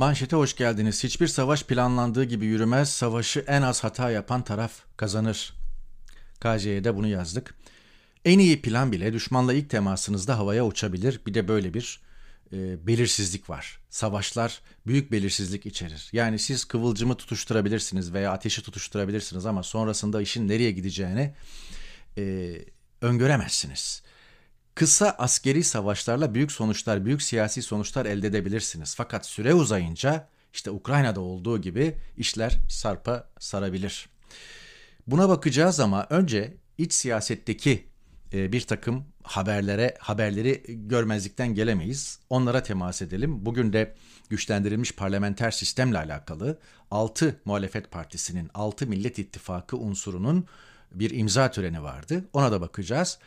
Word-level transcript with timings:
Manşete 0.00 0.36
hoş 0.36 0.56
geldiniz. 0.56 1.04
Hiçbir 1.04 1.26
savaş 1.26 1.62
planlandığı 1.62 2.24
gibi 2.24 2.46
yürümez. 2.46 2.92
Savaşı 2.92 3.44
en 3.46 3.62
az 3.62 3.84
hata 3.84 4.10
yapan 4.10 4.44
taraf 4.44 4.72
kazanır. 4.96 5.52
KJ'de 6.40 6.96
bunu 6.96 7.06
yazdık. 7.06 7.54
En 8.24 8.38
iyi 8.38 8.62
plan 8.62 8.92
bile 8.92 9.12
düşmanla 9.12 9.54
ilk 9.54 9.70
temasınızda 9.70 10.38
havaya 10.38 10.66
uçabilir. 10.66 11.20
Bir 11.26 11.34
de 11.34 11.48
böyle 11.48 11.74
bir 11.74 12.00
e, 12.52 12.86
belirsizlik 12.86 13.50
var. 13.50 13.80
Savaşlar 13.90 14.60
büyük 14.86 15.12
belirsizlik 15.12 15.66
içerir. 15.66 16.08
Yani 16.12 16.38
siz 16.38 16.64
kıvılcımı 16.64 17.14
tutuşturabilirsiniz 17.14 18.12
veya 18.12 18.32
ateşi 18.32 18.62
tutuşturabilirsiniz 18.62 19.46
ama 19.46 19.62
sonrasında 19.62 20.22
işin 20.22 20.48
nereye 20.48 20.70
gideceğini 20.70 21.34
e, 22.18 22.54
öngöremezsiniz. 23.00 24.02
Kısa 24.80 25.10
askeri 25.18 25.64
savaşlarla 25.64 26.34
büyük 26.34 26.52
sonuçlar, 26.52 27.04
büyük 27.04 27.22
siyasi 27.22 27.62
sonuçlar 27.62 28.06
elde 28.06 28.26
edebilirsiniz. 28.26 28.94
Fakat 28.94 29.26
süre 29.26 29.54
uzayınca 29.54 30.28
işte 30.52 30.70
Ukrayna'da 30.70 31.20
olduğu 31.20 31.60
gibi 31.60 31.96
işler 32.16 32.58
sarpa 32.68 33.28
sarabilir. 33.38 34.08
Buna 35.06 35.28
bakacağız 35.28 35.80
ama 35.80 36.06
önce 36.10 36.54
iç 36.78 36.92
siyasetteki 36.92 37.86
e, 38.32 38.52
bir 38.52 38.60
takım 38.60 39.04
haberlere 39.22 39.96
haberleri 39.98 40.62
görmezlikten 40.68 41.54
gelemeyiz. 41.54 42.18
Onlara 42.30 42.62
temas 42.62 43.02
edelim. 43.02 43.46
Bugün 43.46 43.72
de 43.72 43.94
güçlendirilmiş 44.30 44.92
parlamenter 44.92 45.50
sistemle 45.50 45.98
alakalı 45.98 46.58
6 46.90 47.40
muhalefet 47.44 47.90
partisinin 47.90 48.50
6 48.54 48.86
Millet 48.86 49.18
İttifakı 49.18 49.76
unsurunun 49.76 50.46
bir 50.92 51.10
imza 51.10 51.50
töreni 51.50 51.82
vardı. 51.82 52.24
Ona 52.32 52.52
da 52.52 52.60
bakacağız. 52.60 53.18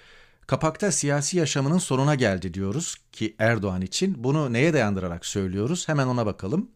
Kapakta 0.48 0.92
siyasi 0.92 1.38
yaşamının 1.38 1.78
sonuna 1.78 2.16
geldi 2.16 2.54
diyoruz 2.54 2.96
ki 3.12 3.36
Erdoğan 3.40 3.82
için. 3.82 4.24
Bunu 4.24 4.54
neye 4.54 4.74
dayandırarak 4.74 5.26
söylüyoruz? 5.26 5.88
Hemen 5.88 6.08
ona 6.08 6.26
bakalım. 6.26 6.70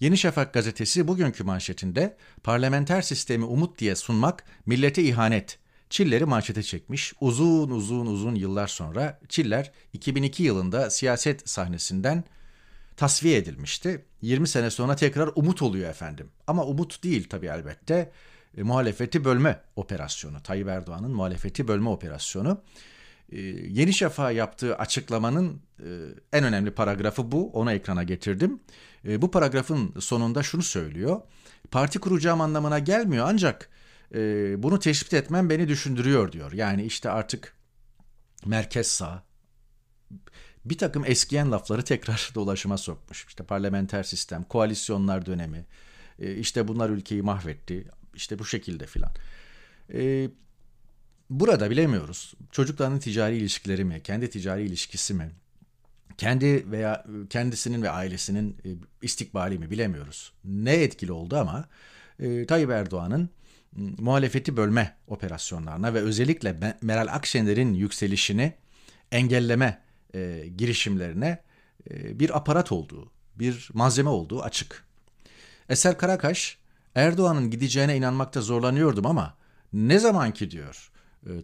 Yeni 0.00 0.18
Şafak 0.18 0.54
gazetesi 0.54 1.08
bugünkü 1.08 1.44
manşetinde 1.44 2.16
parlamenter 2.42 3.02
sistemi 3.02 3.44
umut 3.44 3.78
diye 3.78 3.96
sunmak 3.96 4.44
millete 4.66 5.02
ihanet. 5.02 5.58
Çiller'i 5.90 6.24
manşete 6.24 6.62
çekmiş. 6.62 7.12
Uzun 7.20 7.70
uzun 7.70 8.06
uzun 8.06 8.34
yıllar 8.34 8.66
sonra 8.68 9.20
Çiller 9.28 9.72
2002 9.92 10.42
yılında 10.42 10.90
siyaset 10.90 11.48
sahnesinden 11.50 12.24
tasfiye 12.96 13.36
edilmişti. 13.36 14.04
20 14.22 14.48
sene 14.48 14.70
sonra 14.70 14.96
tekrar 14.96 15.30
umut 15.34 15.62
oluyor 15.62 15.90
efendim. 15.90 16.30
Ama 16.46 16.64
umut 16.64 17.04
değil 17.04 17.28
tabii 17.28 17.46
elbette. 17.46 18.12
E, 18.56 18.62
muhalefeti 18.62 19.24
bölme 19.24 19.60
operasyonu. 19.76 20.42
Tayyip 20.42 20.68
Erdoğan'ın 20.68 21.10
muhalefeti 21.10 21.68
bölme 21.68 21.88
operasyonu. 21.88 22.62
E, 23.32 23.40
Yeni 23.68 23.92
Şafak'a 23.92 24.30
yaptığı 24.30 24.76
açıklamanın 24.76 25.62
e, 25.78 25.86
en 26.32 26.44
önemli 26.44 26.70
paragrafı 26.70 27.32
bu. 27.32 27.50
Onu 27.50 27.72
ekrana 27.72 28.02
getirdim. 28.02 28.60
E, 29.08 29.22
bu 29.22 29.30
paragrafın 29.30 29.94
sonunda 30.00 30.42
şunu 30.42 30.62
söylüyor. 30.62 31.20
Parti 31.70 31.98
kuracağım 31.98 32.40
anlamına 32.40 32.78
gelmiyor 32.78 33.26
ancak 33.28 33.70
bunu 34.56 34.78
tespit 34.78 35.14
etmem 35.14 35.50
beni 35.50 35.68
düşündürüyor 35.68 36.32
diyor. 36.32 36.52
Yani 36.52 36.84
işte 36.84 37.10
artık 37.10 37.54
merkez 38.46 38.86
sağ 38.86 39.24
bir 40.64 40.78
takım 40.78 41.04
eskiyen 41.06 41.52
lafları 41.52 41.82
tekrar 41.82 42.30
dolaşıma 42.34 42.78
sokmuş. 42.78 43.26
İşte 43.28 43.44
parlamenter 43.44 44.02
sistem, 44.02 44.44
koalisyonlar 44.44 45.26
dönemi, 45.26 45.66
işte 46.18 46.68
bunlar 46.68 46.90
ülkeyi 46.90 47.22
mahvetti, 47.22 47.88
işte 48.14 48.38
bu 48.38 48.44
şekilde 48.44 48.86
filan. 48.86 49.12
Burada 51.30 51.70
bilemiyoruz. 51.70 52.34
Çocukların 52.50 52.98
ticari 52.98 53.36
ilişkileri 53.36 53.84
mi, 53.84 54.00
kendi 54.02 54.30
ticari 54.30 54.62
ilişkisi 54.62 55.14
mi, 55.14 55.30
kendi 56.18 56.70
veya 56.70 57.04
kendisinin 57.30 57.82
ve 57.82 57.90
ailesinin 57.90 58.56
e, 58.64 58.68
istikbali 59.02 59.58
mi 59.58 59.70
bilemiyoruz. 59.70 60.32
Ne 60.44 60.72
etkili 60.72 61.12
oldu 61.12 61.36
ama 61.36 61.68
e, 62.18 62.46
Tayyip 62.46 62.70
Erdoğan'ın 62.70 63.30
muhalefeti 63.98 64.56
bölme 64.56 64.96
operasyonlarına 65.06 65.94
ve 65.94 66.00
özellikle 66.00 66.76
Meral 66.82 67.06
Akşener'in 67.06 67.74
yükselişini 67.74 68.52
engelleme 69.12 69.82
e, 70.14 70.48
girişimlerine 70.58 71.42
bir 71.90 72.36
aparat 72.36 72.72
olduğu, 72.72 73.10
bir 73.38 73.68
malzeme 73.72 74.10
olduğu 74.10 74.42
açık. 74.42 74.84
Eser 75.68 75.98
Karakaş, 75.98 76.58
Erdoğan'ın 76.94 77.50
gideceğine 77.50 77.96
inanmakta 77.96 78.40
zorlanıyordum 78.40 79.06
ama 79.06 79.34
ne 79.72 79.98
zaman 79.98 80.32
ki 80.32 80.50
diyor 80.50 80.89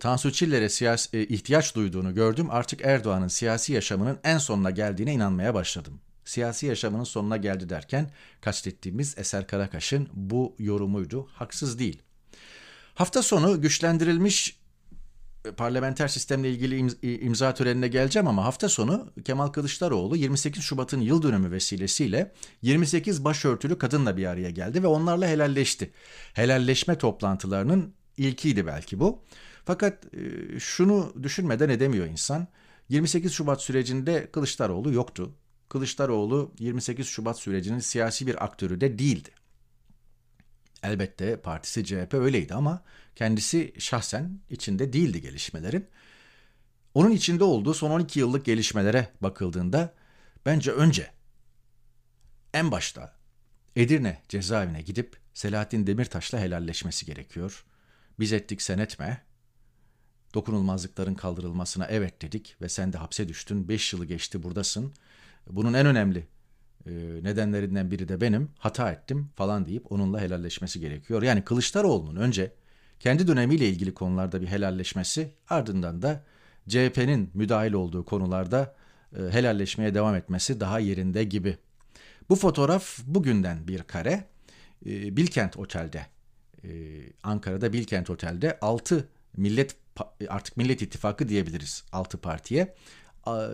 Tansu 0.00 0.32
Çiller'e 0.32 0.68
siyasi, 0.68 1.16
e, 1.16 1.26
ihtiyaç 1.26 1.74
duyduğunu 1.74 2.14
gördüm. 2.14 2.46
Artık 2.50 2.80
Erdoğan'ın 2.84 3.28
siyasi 3.28 3.72
yaşamının 3.72 4.18
en 4.24 4.38
sonuna 4.38 4.70
geldiğine 4.70 5.12
inanmaya 5.12 5.54
başladım. 5.54 6.00
Siyasi 6.24 6.66
yaşamının 6.66 7.04
sonuna 7.04 7.36
geldi 7.36 7.68
derken 7.68 8.10
kastettiğimiz 8.40 9.18
Eser 9.18 9.46
Karakaş'ın 9.46 10.08
bu 10.14 10.54
yorumuydu. 10.58 11.28
Haksız 11.32 11.78
değil. 11.78 12.02
Hafta 12.94 13.22
sonu 13.22 13.60
güçlendirilmiş 13.60 14.58
e, 15.44 15.50
parlamenter 15.50 16.08
sistemle 16.08 16.50
ilgili 16.50 16.96
imza 17.20 17.54
törenine 17.54 17.88
geleceğim 17.88 18.28
ama 18.28 18.44
hafta 18.44 18.68
sonu 18.68 19.12
Kemal 19.24 19.48
Kılıçdaroğlu 19.48 20.16
28 20.16 20.62
Şubat'ın 20.62 21.00
yıl 21.00 21.22
dönümü 21.22 21.50
vesilesiyle 21.50 22.32
28 22.62 23.24
başörtülü 23.24 23.78
kadınla 23.78 24.16
bir 24.16 24.26
araya 24.26 24.50
geldi 24.50 24.82
ve 24.82 24.86
onlarla 24.86 25.26
helalleşti. 25.26 25.92
Helalleşme 26.32 26.98
toplantılarının 26.98 27.94
ilkiydi 28.16 28.66
belki 28.66 29.00
bu. 29.00 29.22
Fakat 29.66 30.14
e, 30.14 30.60
şunu 30.60 31.14
düşünmeden 31.22 31.68
edemiyor 31.68 32.06
insan. 32.06 32.48
28 32.88 33.32
Şubat 33.32 33.62
sürecinde 33.62 34.30
Kılıçdaroğlu 34.30 34.92
yoktu. 34.92 35.34
Kılıçdaroğlu 35.68 36.52
28 36.58 37.06
Şubat 37.06 37.38
sürecinin 37.38 37.78
siyasi 37.78 38.26
bir 38.26 38.44
aktörü 38.44 38.80
de 38.80 38.98
değildi. 38.98 39.30
Elbette 40.82 41.40
partisi 41.40 41.84
CHP 41.84 42.14
öyleydi 42.14 42.54
ama 42.54 42.82
kendisi 43.16 43.72
şahsen 43.78 44.40
içinde 44.50 44.92
değildi 44.92 45.20
gelişmelerin. 45.20 45.86
Onun 46.94 47.10
içinde 47.10 47.44
olduğu 47.44 47.74
son 47.74 47.90
12 47.90 48.20
yıllık 48.20 48.44
gelişmelere 48.44 49.08
bakıldığında 49.20 49.94
bence 50.46 50.72
önce 50.72 51.10
en 52.54 52.70
başta 52.70 53.16
Edirne 53.76 54.22
cezaevine 54.28 54.82
gidip 54.82 55.16
Selahattin 55.34 55.86
Demirtaş'la 55.86 56.40
helalleşmesi 56.40 57.06
gerekiyor. 57.06 57.64
Biz 58.20 58.32
ettik 58.32 58.62
sen 58.62 58.78
etme. 58.78 59.25
Dokunulmazlıkların 60.36 61.14
kaldırılmasına 61.14 61.86
evet 61.86 62.22
dedik 62.22 62.56
ve 62.60 62.68
sen 62.68 62.92
de 62.92 62.98
hapse 62.98 63.28
düştün. 63.28 63.68
5 63.68 63.92
yılı 63.92 64.04
geçti 64.04 64.42
buradasın. 64.42 64.92
Bunun 65.50 65.74
en 65.74 65.86
önemli 65.86 66.26
e, 66.86 66.92
nedenlerinden 67.22 67.90
biri 67.90 68.08
de 68.08 68.20
benim. 68.20 68.48
Hata 68.58 68.92
ettim 68.92 69.28
falan 69.36 69.66
deyip 69.66 69.92
onunla 69.92 70.20
helalleşmesi 70.20 70.80
gerekiyor. 70.80 71.22
Yani 71.22 71.44
Kılıçdaroğlu'nun 71.44 72.20
önce 72.20 72.52
kendi 73.00 73.26
dönemiyle 73.26 73.68
ilgili 73.68 73.94
konularda 73.94 74.42
bir 74.42 74.46
helalleşmesi 74.46 75.30
ardından 75.48 76.02
da 76.02 76.24
CHP'nin 76.68 77.30
müdahil 77.34 77.72
olduğu 77.72 78.04
konularda 78.04 78.74
e, 79.18 79.22
helalleşmeye 79.30 79.94
devam 79.94 80.14
etmesi 80.14 80.60
daha 80.60 80.78
yerinde 80.78 81.24
gibi. 81.24 81.56
Bu 82.28 82.36
fotoğraf 82.36 82.98
bugünden 83.06 83.68
bir 83.68 83.82
kare. 83.82 84.24
E, 84.86 85.16
Bilkent 85.16 85.56
Otel'de, 85.56 86.06
Ankara'da 87.22 87.72
Bilkent 87.72 88.10
Otel'de 88.10 88.58
6 88.60 89.08
millet 89.36 89.85
artık 90.28 90.56
Millet 90.56 90.82
İttifakı 90.82 91.28
diyebiliriz 91.28 91.84
6 91.92 92.18
partiye. 92.18 92.74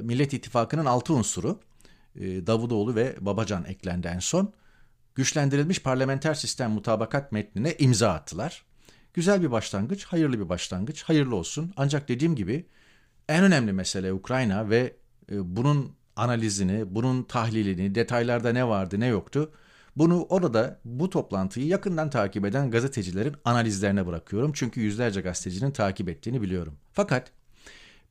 Millet 0.02 0.32
İttifakı'nın 0.32 0.84
6 0.84 1.14
unsuru 1.14 1.60
e, 2.16 2.46
Davutoğlu 2.46 2.94
ve 2.94 3.16
Babacan 3.20 3.64
eklendi 3.64 4.06
en 4.06 4.18
son. 4.18 4.52
Güçlendirilmiş 5.14 5.82
parlamenter 5.82 6.34
sistem 6.34 6.70
mutabakat 6.70 7.32
metnine 7.32 7.74
imza 7.78 8.10
attılar. 8.10 8.64
Güzel 9.14 9.42
bir 9.42 9.50
başlangıç, 9.50 10.04
hayırlı 10.04 10.40
bir 10.40 10.48
başlangıç, 10.48 11.02
hayırlı 11.02 11.36
olsun. 11.36 11.72
Ancak 11.76 12.08
dediğim 12.08 12.36
gibi 12.36 12.66
en 13.28 13.44
önemli 13.44 13.72
mesele 13.72 14.12
Ukrayna 14.12 14.70
ve 14.70 14.96
e, 15.30 15.56
bunun 15.56 15.92
analizini, 16.16 16.94
bunun 16.94 17.22
tahlilini, 17.22 17.94
detaylarda 17.94 18.52
ne 18.52 18.68
vardı 18.68 19.00
ne 19.00 19.06
yoktu 19.06 19.52
bunu 19.96 20.26
orada 20.28 20.80
bu 20.84 21.10
toplantıyı 21.10 21.66
yakından 21.66 22.10
takip 22.10 22.44
eden 22.44 22.70
gazetecilerin 22.70 23.36
analizlerine 23.44 24.06
bırakıyorum. 24.06 24.52
Çünkü 24.54 24.80
yüzlerce 24.80 25.20
gazetecinin 25.20 25.70
takip 25.70 26.08
ettiğini 26.08 26.42
biliyorum. 26.42 26.74
Fakat 26.92 27.30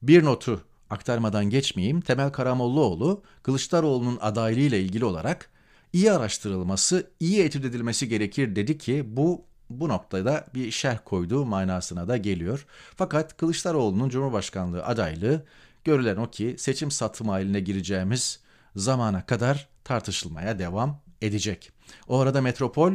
bir 0.01 0.23
notu 0.23 0.61
aktarmadan 0.89 1.49
geçmeyeyim. 1.49 2.01
Temel 2.01 2.29
Karamollaoğlu 2.29 3.23
Kılıçdaroğlu'nun 3.43 4.17
adaylığıyla 4.21 4.77
ilgili 4.77 5.05
olarak 5.05 5.49
iyi 5.93 6.11
araştırılması, 6.11 7.11
iyi 7.19 7.43
etüt 7.43 7.65
edilmesi 7.65 8.07
gerekir 8.07 8.55
dedi 8.55 8.77
ki 8.77 9.03
bu 9.07 9.45
bu 9.69 9.89
noktada 9.89 10.47
bir 10.55 10.71
şerh 10.71 10.97
koyduğu 11.05 11.45
manasına 11.45 12.07
da 12.07 12.17
geliyor. 12.17 12.65
Fakat 12.95 13.37
Kılıçdaroğlu'nun 13.37 14.09
Cumhurbaşkanlığı 14.09 14.85
adaylığı 14.85 15.45
görülen 15.83 16.17
o 16.17 16.31
ki 16.31 16.55
seçim 16.57 16.91
satım 16.91 17.29
haline 17.29 17.59
gireceğimiz 17.59 18.39
zamana 18.75 19.25
kadar 19.25 19.67
tartışılmaya 19.83 20.59
devam 20.59 21.01
edecek. 21.21 21.71
O 22.07 22.19
arada 22.19 22.41
Metropol 22.41 22.93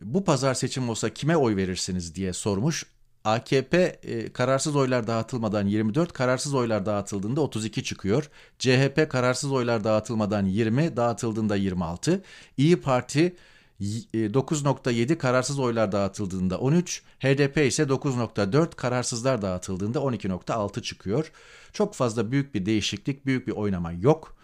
bu 0.00 0.24
pazar 0.24 0.54
seçim 0.54 0.88
olsa 0.88 1.14
kime 1.14 1.36
oy 1.36 1.56
verirsiniz 1.56 2.14
diye 2.14 2.32
sormuş. 2.32 2.86
AKP 3.24 3.78
e, 4.02 4.32
kararsız 4.32 4.76
oylar 4.76 5.06
dağıtılmadan 5.06 5.66
24, 5.66 6.12
kararsız 6.12 6.54
oylar 6.54 6.86
dağıtıldığında 6.86 7.40
32 7.40 7.84
çıkıyor. 7.84 8.30
CHP 8.58 9.06
kararsız 9.10 9.52
oylar 9.52 9.84
dağıtılmadan 9.84 10.46
20, 10.46 10.96
dağıtıldığında 10.96 11.56
26. 11.56 12.22
İyi 12.56 12.80
Parti 12.80 13.36
9.7 13.80 15.12
e, 15.12 15.18
kararsız 15.18 15.58
oylar 15.58 15.92
dağıtıldığında 15.92 16.58
13, 16.58 17.02
HDP 17.20 17.56
ise 17.56 17.82
9.4 17.82 18.70
kararsızlar 18.76 19.42
dağıtıldığında 19.42 19.98
12.6 19.98 20.82
çıkıyor. 20.82 21.32
Çok 21.72 21.94
fazla 21.94 22.32
büyük 22.32 22.54
bir 22.54 22.66
değişiklik, 22.66 23.26
büyük 23.26 23.46
bir 23.46 23.52
oynama 23.52 23.92
yok. 23.92 24.36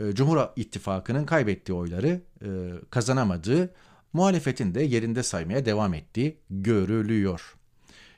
E, 0.00 0.14
Cumhur 0.14 0.38
İttifakı'nın 0.56 1.24
kaybettiği 1.26 1.78
oyları 1.78 2.20
e, 2.42 2.48
kazanamadığı, 2.90 3.74
muhalefetin 4.12 4.74
de 4.74 4.82
yerinde 4.82 5.22
saymaya 5.22 5.66
devam 5.66 5.94
ettiği 5.94 6.36
görülüyor. 6.50 7.54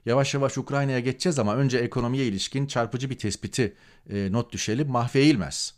Yavaş 0.07 0.35
yavaş 0.35 0.59
Ukrayna'ya 0.59 1.01
geçeceğiz 1.01 1.39
ama 1.39 1.57
önce 1.57 1.79
ekonomiye 1.79 2.27
ilişkin 2.27 2.67
çarpıcı 2.67 3.11
bir 3.11 3.19
tespiti 3.19 3.77
not 4.11 4.53
düşelim. 4.53 4.89
Mahve 4.89 5.21
eğilmez. 5.21 5.75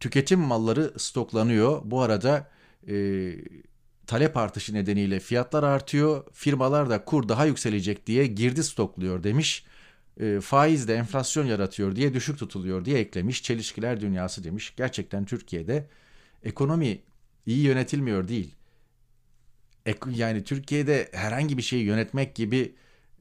Tüketim 0.00 0.40
malları 0.40 0.92
stoklanıyor. 0.98 1.80
Bu 1.84 2.02
arada 2.02 2.50
e, 2.88 3.34
talep 4.06 4.36
artışı 4.36 4.74
nedeniyle 4.74 5.20
fiyatlar 5.20 5.62
artıyor. 5.62 6.24
Firmalar 6.32 6.90
da 6.90 7.04
kur 7.04 7.28
daha 7.28 7.44
yükselecek 7.44 8.06
diye 8.06 8.26
girdi 8.26 8.64
stokluyor 8.64 9.22
demiş. 9.22 9.64
E, 10.20 10.40
faiz 10.40 10.88
de 10.88 10.94
enflasyon 10.94 11.46
yaratıyor 11.46 11.96
diye 11.96 12.14
düşük 12.14 12.38
tutuluyor 12.38 12.84
diye 12.84 12.98
eklemiş. 12.98 13.42
Çelişkiler 13.42 14.00
dünyası 14.00 14.44
demiş. 14.44 14.74
Gerçekten 14.76 15.24
Türkiye'de 15.24 15.86
ekonomi 16.42 17.02
iyi 17.46 17.64
yönetilmiyor 17.64 18.28
değil. 18.28 18.54
Ek, 19.86 20.00
yani 20.14 20.44
Türkiye'de 20.44 21.08
herhangi 21.12 21.56
bir 21.56 21.62
şeyi 21.62 21.84
yönetmek 21.84 22.34
gibi 22.34 22.74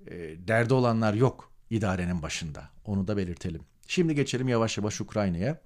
e, 0.07 0.15
derdi 0.47 0.73
olanlar 0.73 1.13
yok 1.13 1.51
idarenin 1.69 2.21
başında. 2.21 2.69
Onu 2.85 3.07
da 3.07 3.17
belirtelim. 3.17 3.61
Şimdi 3.87 4.15
geçelim 4.15 4.47
yavaş 4.47 4.77
yavaş 4.77 5.01
Ukrayna'ya. 5.01 5.61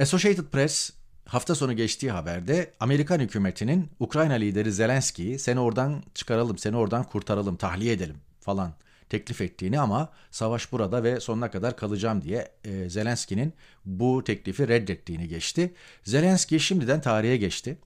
Associated 0.00 0.44
Press 0.44 0.90
hafta 1.24 1.54
sonu 1.54 1.72
geçtiği 1.76 2.10
haberde 2.10 2.72
Amerikan 2.80 3.20
hükümetinin 3.20 3.90
Ukrayna 4.00 4.34
lideri 4.34 4.72
Zelenski'yi 4.72 5.38
seni 5.38 5.60
oradan 5.60 6.02
çıkaralım, 6.14 6.58
seni 6.58 6.76
oradan 6.76 7.04
kurtaralım, 7.04 7.56
tahliye 7.56 7.92
edelim 7.92 8.16
falan 8.40 8.74
teklif 9.08 9.40
ettiğini 9.40 9.80
ama 9.80 10.12
savaş 10.30 10.72
burada 10.72 11.02
ve 11.02 11.20
sonuna 11.20 11.50
kadar 11.50 11.76
kalacağım 11.76 12.22
diye 12.22 12.48
e, 12.64 12.90
Zelenski'nin 12.90 13.52
bu 13.84 14.24
teklifi 14.24 14.68
reddettiğini 14.68 15.28
geçti. 15.28 15.74
Zelenski 16.04 16.60
şimdiden 16.60 17.00
tarihe 17.00 17.36
geçti. 17.36 17.78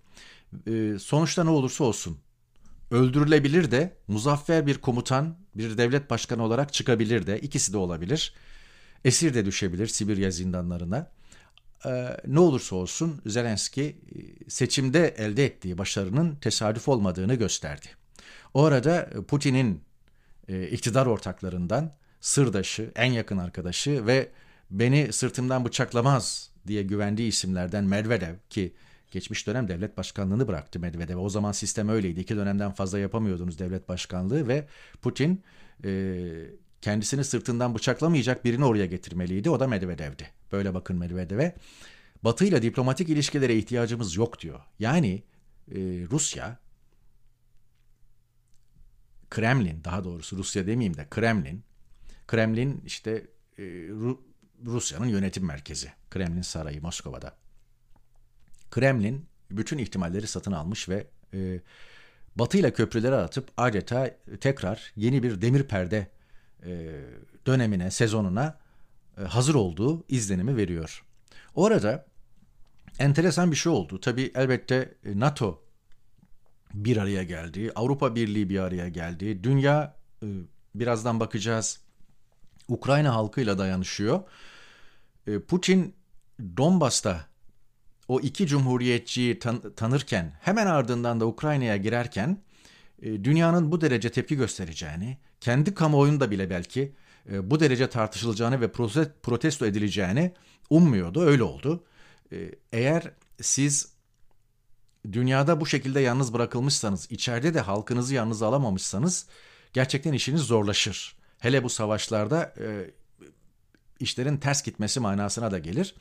E, 0.67 0.99
sonuçta 0.99 1.44
ne 1.44 1.50
olursa 1.50 1.84
olsun 1.84 2.19
öldürülebilir 2.90 3.70
de 3.70 3.96
muzaffer 4.08 4.67
bir 4.67 4.78
komutan, 4.78 5.37
bir 5.55 5.78
devlet 5.78 6.11
başkanı 6.11 6.44
olarak 6.44 6.72
çıkabilir 6.72 7.26
de 7.26 7.40
ikisi 7.40 7.73
de 7.73 7.76
olabilir. 7.76 8.34
Esir 9.05 9.34
de 9.34 9.44
düşebilir 9.44 9.87
Sibirya 9.87 10.31
zindanlarına 10.31 11.11
e, 11.87 12.16
ne 12.26 12.40
olursa 12.40 12.76
olsun 12.76 13.23
Zelenski 13.26 13.82
e, 13.82 14.50
seçimde 14.50 15.08
elde 15.08 15.44
ettiği 15.44 15.78
başarının 15.78 16.34
tesadüf 16.34 16.88
olmadığını 16.88 17.34
gösterdi. 17.34 17.87
O 18.55 18.64
arada 18.64 19.11
Putin'in 19.28 19.82
e, 20.50 20.69
iktidar 20.69 21.06
ortaklarından 21.06 21.93
sırdaşı, 22.20 22.93
en 22.97 23.12
yakın 23.12 23.38
arkadaşı 23.38 24.06
ve 24.06 24.29
beni 24.70 25.12
sırtımdan 25.12 25.64
bıçaklamaz 25.64 26.50
diye 26.67 26.82
güvendiği 26.82 27.29
isimlerden 27.29 27.85
Medvedev 27.85 28.35
ki 28.50 28.75
geçmiş 29.11 29.47
dönem 29.47 29.69
devlet 29.69 29.97
başkanlığını 29.97 30.49
bıraktı 30.49 30.81
Medvedev. 30.81 31.17
O 31.17 31.29
zaman 31.29 31.52
sistem 31.52 31.88
öyleydi. 31.88 32.20
İki 32.20 32.37
dönemden 32.37 32.73
fazla 32.73 32.99
yapamıyordunuz 32.99 33.58
devlet 33.58 33.88
başkanlığı 33.88 34.49
ve 34.49 34.67
Putin 35.02 35.43
e, 35.85 36.20
kendisini 36.82 37.25
sırtından 37.25 37.75
bıçaklamayacak 37.75 38.44
birini 38.44 38.64
oraya 38.64 38.87
getirmeliydi. 38.87 39.50
O 39.50 39.61
da 39.61 39.67
Medvedev'di. 39.67 40.26
Böyle 40.52 40.75
bakın 40.75 40.97
Medvedev'e. 40.99 41.55
Batı 42.25 42.44
ile 42.44 42.62
diplomatik 42.62 43.08
ilişkilere 43.08 43.56
ihtiyacımız 43.56 44.17
yok 44.17 44.41
diyor. 44.41 44.61
Yani 44.79 45.23
e, 45.69 45.79
Rusya, 46.11 46.58
Kremlin 49.30 49.84
daha 49.84 50.04
doğrusu 50.04 50.36
Rusya 50.36 50.66
demeyeyim 50.66 50.96
de 50.96 51.06
Kremlin, 51.10 51.64
Kremlin 52.26 52.82
işte 52.86 53.10
e, 53.58 53.62
Ru, 53.88 54.20
Rusya'nın 54.64 55.06
yönetim 55.06 55.46
merkezi. 55.46 55.92
Kremlin 56.10 56.42
Sarayı 56.42 56.82
Moskova'da. 56.82 57.36
Kremlin 58.70 59.26
bütün 59.50 59.78
ihtimalleri 59.78 60.26
satın 60.26 60.52
almış 60.52 60.88
ve 60.88 61.06
e, 61.34 61.60
Batı 62.36 62.58
ile 62.58 62.72
köprüleri 62.72 63.14
atıp 63.14 63.48
adeta 63.56 64.10
tekrar 64.40 64.92
yeni 64.96 65.22
bir 65.22 65.42
demir 65.42 65.62
perde 65.62 66.06
e, 66.66 67.00
dönemine, 67.46 67.90
sezonuna 67.90 68.58
e, 69.18 69.22
hazır 69.22 69.54
olduğu 69.54 70.04
izlenimi 70.08 70.56
veriyor. 70.56 71.04
O 71.54 71.66
arada 71.66 72.06
enteresan 72.98 73.50
bir 73.50 73.56
şey 73.56 73.72
oldu. 73.72 74.00
Tabii 74.00 74.32
elbette 74.34 74.94
e, 75.04 75.18
NATO 75.20 75.62
bir 76.75 76.96
araya 76.96 77.22
geldi, 77.22 77.72
Avrupa 77.75 78.14
Birliği 78.14 78.49
bir 78.49 78.58
araya 78.58 78.88
geldi. 78.88 79.44
Dünya 79.44 79.96
birazdan 80.75 81.20
bakacağız. 81.20 81.81
Ukrayna 82.69 83.14
halkıyla 83.14 83.58
dayanışıyor. 83.58 84.20
Putin 85.49 85.94
Donbas'ta 86.56 87.26
o 88.08 88.20
iki 88.20 88.46
cumhuriyetçiyi 88.46 89.38
tan- 89.38 89.75
tanırken 89.76 90.32
hemen 90.40 90.67
ardından 90.67 91.20
da 91.20 91.26
Ukrayna'ya 91.26 91.76
girerken 91.76 92.43
dünyanın 93.02 93.73
bu 93.73 93.81
derece 93.81 94.12
tepki 94.12 94.37
göstereceğini, 94.37 95.19
kendi 95.40 95.75
kamuoyunda 95.75 96.31
bile 96.31 96.50
belki 96.50 96.93
e, 97.32 97.50
bu 97.50 97.61
derece 97.61 97.90
tartışılacağını 97.90 98.61
ve 98.61 98.73
protesto 99.23 99.66
edileceğini 99.66 100.32
ummuyordu. 100.70 101.23
Öyle 101.23 101.43
oldu. 101.43 101.84
E, 102.32 102.50
eğer 102.73 103.11
siz 103.40 103.93
dünyada 105.12 105.61
bu 105.61 105.67
şekilde 105.67 106.00
yalnız 106.00 106.32
bırakılmışsanız, 106.32 107.11
içeride 107.11 107.55
de 107.55 107.61
halkınızı 107.61 108.14
yalnız 108.14 108.43
alamamışsanız 108.43 109.26
gerçekten 109.73 110.12
işiniz 110.12 110.41
zorlaşır. 110.41 111.17
Hele 111.38 111.64
bu 111.64 111.69
savaşlarda 111.70 112.55
e, 112.61 112.91
işlerin 114.00 114.37
ters 114.37 114.62
gitmesi 114.62 115.00
manasına 115.00 115.50
da 115.50 115.58
gelir. 115.58 115.94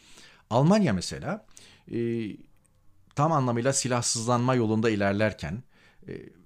Almanya 0.49 0.93
mesela 0.93 1.45
tam 3.15 3.31
anlamıyla 3.31 3.73
silahsızlanma 3.73 4.55
yolunda 4.55 4.89
ilerlerken, 4.89 5.63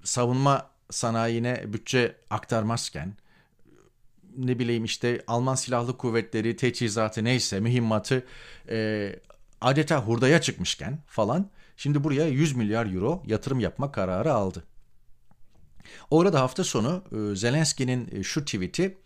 savunma 0.04 0.70
sanayine 0.90 1.74
bütçe 1.74 2.16
aktarmazken 2.30 3.18
ne 4.38 4.60
bileyim 4.60 4.86
işte 4.86 5.24
Alman 5.28 5.56
Silahlı 5.56 5.98
Kuvvetleri 5.98 6.56
teçhizatı 6.56 7.24
neyse 7.24 7.60
mühimmatı 7.60 8.26
e, 8.70 9.16
adeta 9.62 10.02
hurdaya 10.02 10.42
çıkmışken 10.42 11.00
falan 11.08 11.50
şimdi 11.84 12.04
buraya 12.04 12.28
100 12.28 12.56
milyar 12.56 12.94
euro 12.94 13.24
yatırım 13.26 13.60
yapma 13.60 13.92
kararı 13.92 14.34
aldı. 14.34 14.64
Orada 16.12 16.42
hafta 16.42 16.64
sonu 16.64 17.04
e, 17.12 17.36
Zelenski'nin 17.36 18.10
e, 18.12 18.24
şu 18.24 18.46
tweet'i 18.46 18.98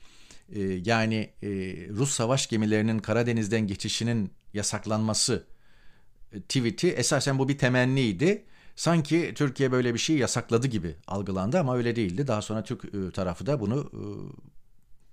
e, 0.49 0.61
yani 0.61 1.33
Rus 1.89 2.11
savaş 2.11 2.47
gemilerinin 2.47 2.99
Karadeniz'den 2.99 3.67
geçişinin 3.67 4.31
yasaklanması 4.53 5.47
tweet'i 6.31 6.87
esasen 6.87 7.39
bu 7.39 7.49
bir 7.49 7.57
temenniydi 7.57 8.45
sanki 8.75 9.33
Türkiye 9.35 9.71
böyle 9.71 9.93
bir 9.93 9.99
şey 9.99 10.17
yasakladı 10.17 10.67
gibi 10.67 10.95
algılandı 11.07 11.59
ama 11.59 11.77
öyle 11.77 11.95
değildi. 11.95 12.27
Daha 12.27 12.41
sonra 12.41 12.63
Türk 12.63 13.13
tarafı 13.13 13.45
da 13.45 13.59
bunu 13.59 13.91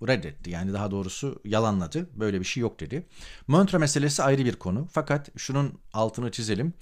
reddetti. 0.07 0.51
Yani 0.51 0.73
daha 0.73 0.91
doğrusu 0.91 1.41
yalanladı. 1.45 2.11
Böyle 2.15 2.41
bir 2.41 2.45
şey 2.45 2.61
yok 2.61 2.81
dedi. 2.81 3.07
Montre 3.47 3.79
meselesi 3.79 4.23
ayrı 4.23 4.45
bir 4.45 4.57
konu. 4.57 4.89
Fakat 4.93 5.31
şunun 5.39 5.79
altını 5.93 6.31
çizelim. 6.31 6.75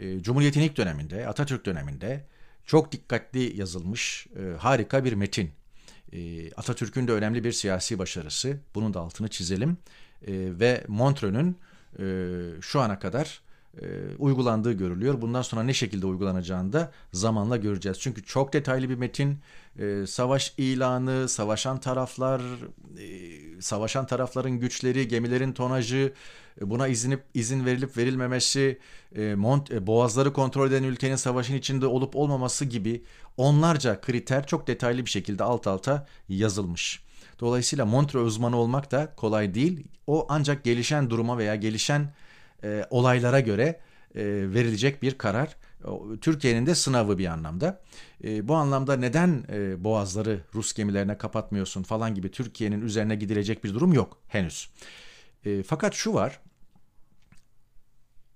E, 0.00 0.22
Cumhuriyet'in 0.22 0.60
ilk 0.60 0.76
döneminde, 0.76 1.28
Atatürk 1.28 1.66
döneminde 1.66 2.24
çok 2.66 2.92
dikkatli 2.92 3.56
yazılmış 3.60 4.26
harika 4.58 5.04
bir 5.04 5.12
metin. 5.12 5.50
Atatürk'ün 6.56 7.08
de 7.08 7.12
önemli 7.12 7.44
bir 7.44 7.52
siyasi 7.52 7.98
başarısı. 7.98 8.58
Bunun 8.74 8.94
da 8.94 9.00
altını 9.00 9.28
çizelim. 9.28 9.76
Ve 10.28 10.84
Montreux'ün 10.88 11.56
şu 12.60 12.80
ana 12.80 12.98
kadar 12.98 13.40
e, 13.82 13.86
uygulandığı 14.18 14.72
görülüyor. 14.72 15.20
Bundan 15.20 15.42
sonra 15.42 15.62
ne 15.62 15.74
şekilde 15.74 16.06
uygulanacağını 16.06 16.72
da 16.72 16.92
zamanla 17.12 17.56
göreceğiz. 17.56 18.00
Çünkü 18.00 18.22
çok 18.24 18.52
detaylı 18.52 18.88
bir 18.88 18.94
metin, 18.94 19.38
e, 19.78 20.06
savaş 20.06 20.54
ilanı, 20.56 21.28
savaşan 21.28 21.80
taraflar, 21.80 22.40
e, 22.98 23.60
savaşan 23.60 24.06
tarafların 24.06 24.52
güçleri, 24.52 25.08
gemilerin 25.08 25.52
tonajı, 25.52 26.12
buna 26.60 26.88
izinip 26.88 27.22
izin 27.34 27.66
verilip 27.66 27.96
verilmemesi, 27.96 28.78
mont, 29.36 29.70
boğazları 29.70 30.32
kontrol 30.32 30.68
eden 30.68 30.82
ülkenin 30.82 31.16
savaşın 31.16 31.54
içinde 31.54 31.86
olup 31.86 32.16
olmaması 32.16 32.64
gibi 32.64 33.04
onlarca 33.36 34.00
kriter 34.00 34.46
çok 34.46 34.66
detaylı 34.66 35.04
bir 35.04 35.10
şekilde 35.10 35.44
alt 35.44 35.66
alta 35.66 36.06
yazılmış. 36.28 37.02
Dolayısıyla 37.40 37.86
Montre 37.86 38.18
uzmanı 38.18 38.56
olmak 38.56 38.90
da 38.90 39.14
kolay 39.16 39.54
değil. 39.54 39.84
O 40.06 40.26
ancak 40.28 40.64
gelişen 40.64 41.10
duruma 41.10 41.38
veya 41.38 41.54
gelişen 41.54 42.12
e, 42.64 42.84
olaylara 42.90 43.40
göre 43.40 43.80
e, 44.14 44.24
verilecek 44.24 45.02
bir 45.02 45.18
karar. 45.18 45.56
Türkiye'nin 46.20 46.66
de 46.66 46.74
sınavı 46.74 47.18
bir 47.18 47.26
anlamda. 47.26 47.80
E, 48.24 48.48
bu 48.48 48.54
anlamda 48.54 48.96
neden 48.96 49.44
e, 49.52 49.84
boğazları 49.84 50.40
Rus 50.54 50.72
gemilerine 50.72 51.18
kapatmıyorsun 51.18 51.82
falan 51.82 52.14
gibi 52.14 52.30
Türkiye'nin 52.30 52.80
üzerine 52.80 53.14
gidilecek 53.14 53.64
bir 53.64 53.74
durum 53.74 53.92
yok 53.92 54.18
henüz. 54.28 54.70
E, 55.44 55.62
fakat 55.62 55.94
şu 55.94 56.14
var. 56.14 56.40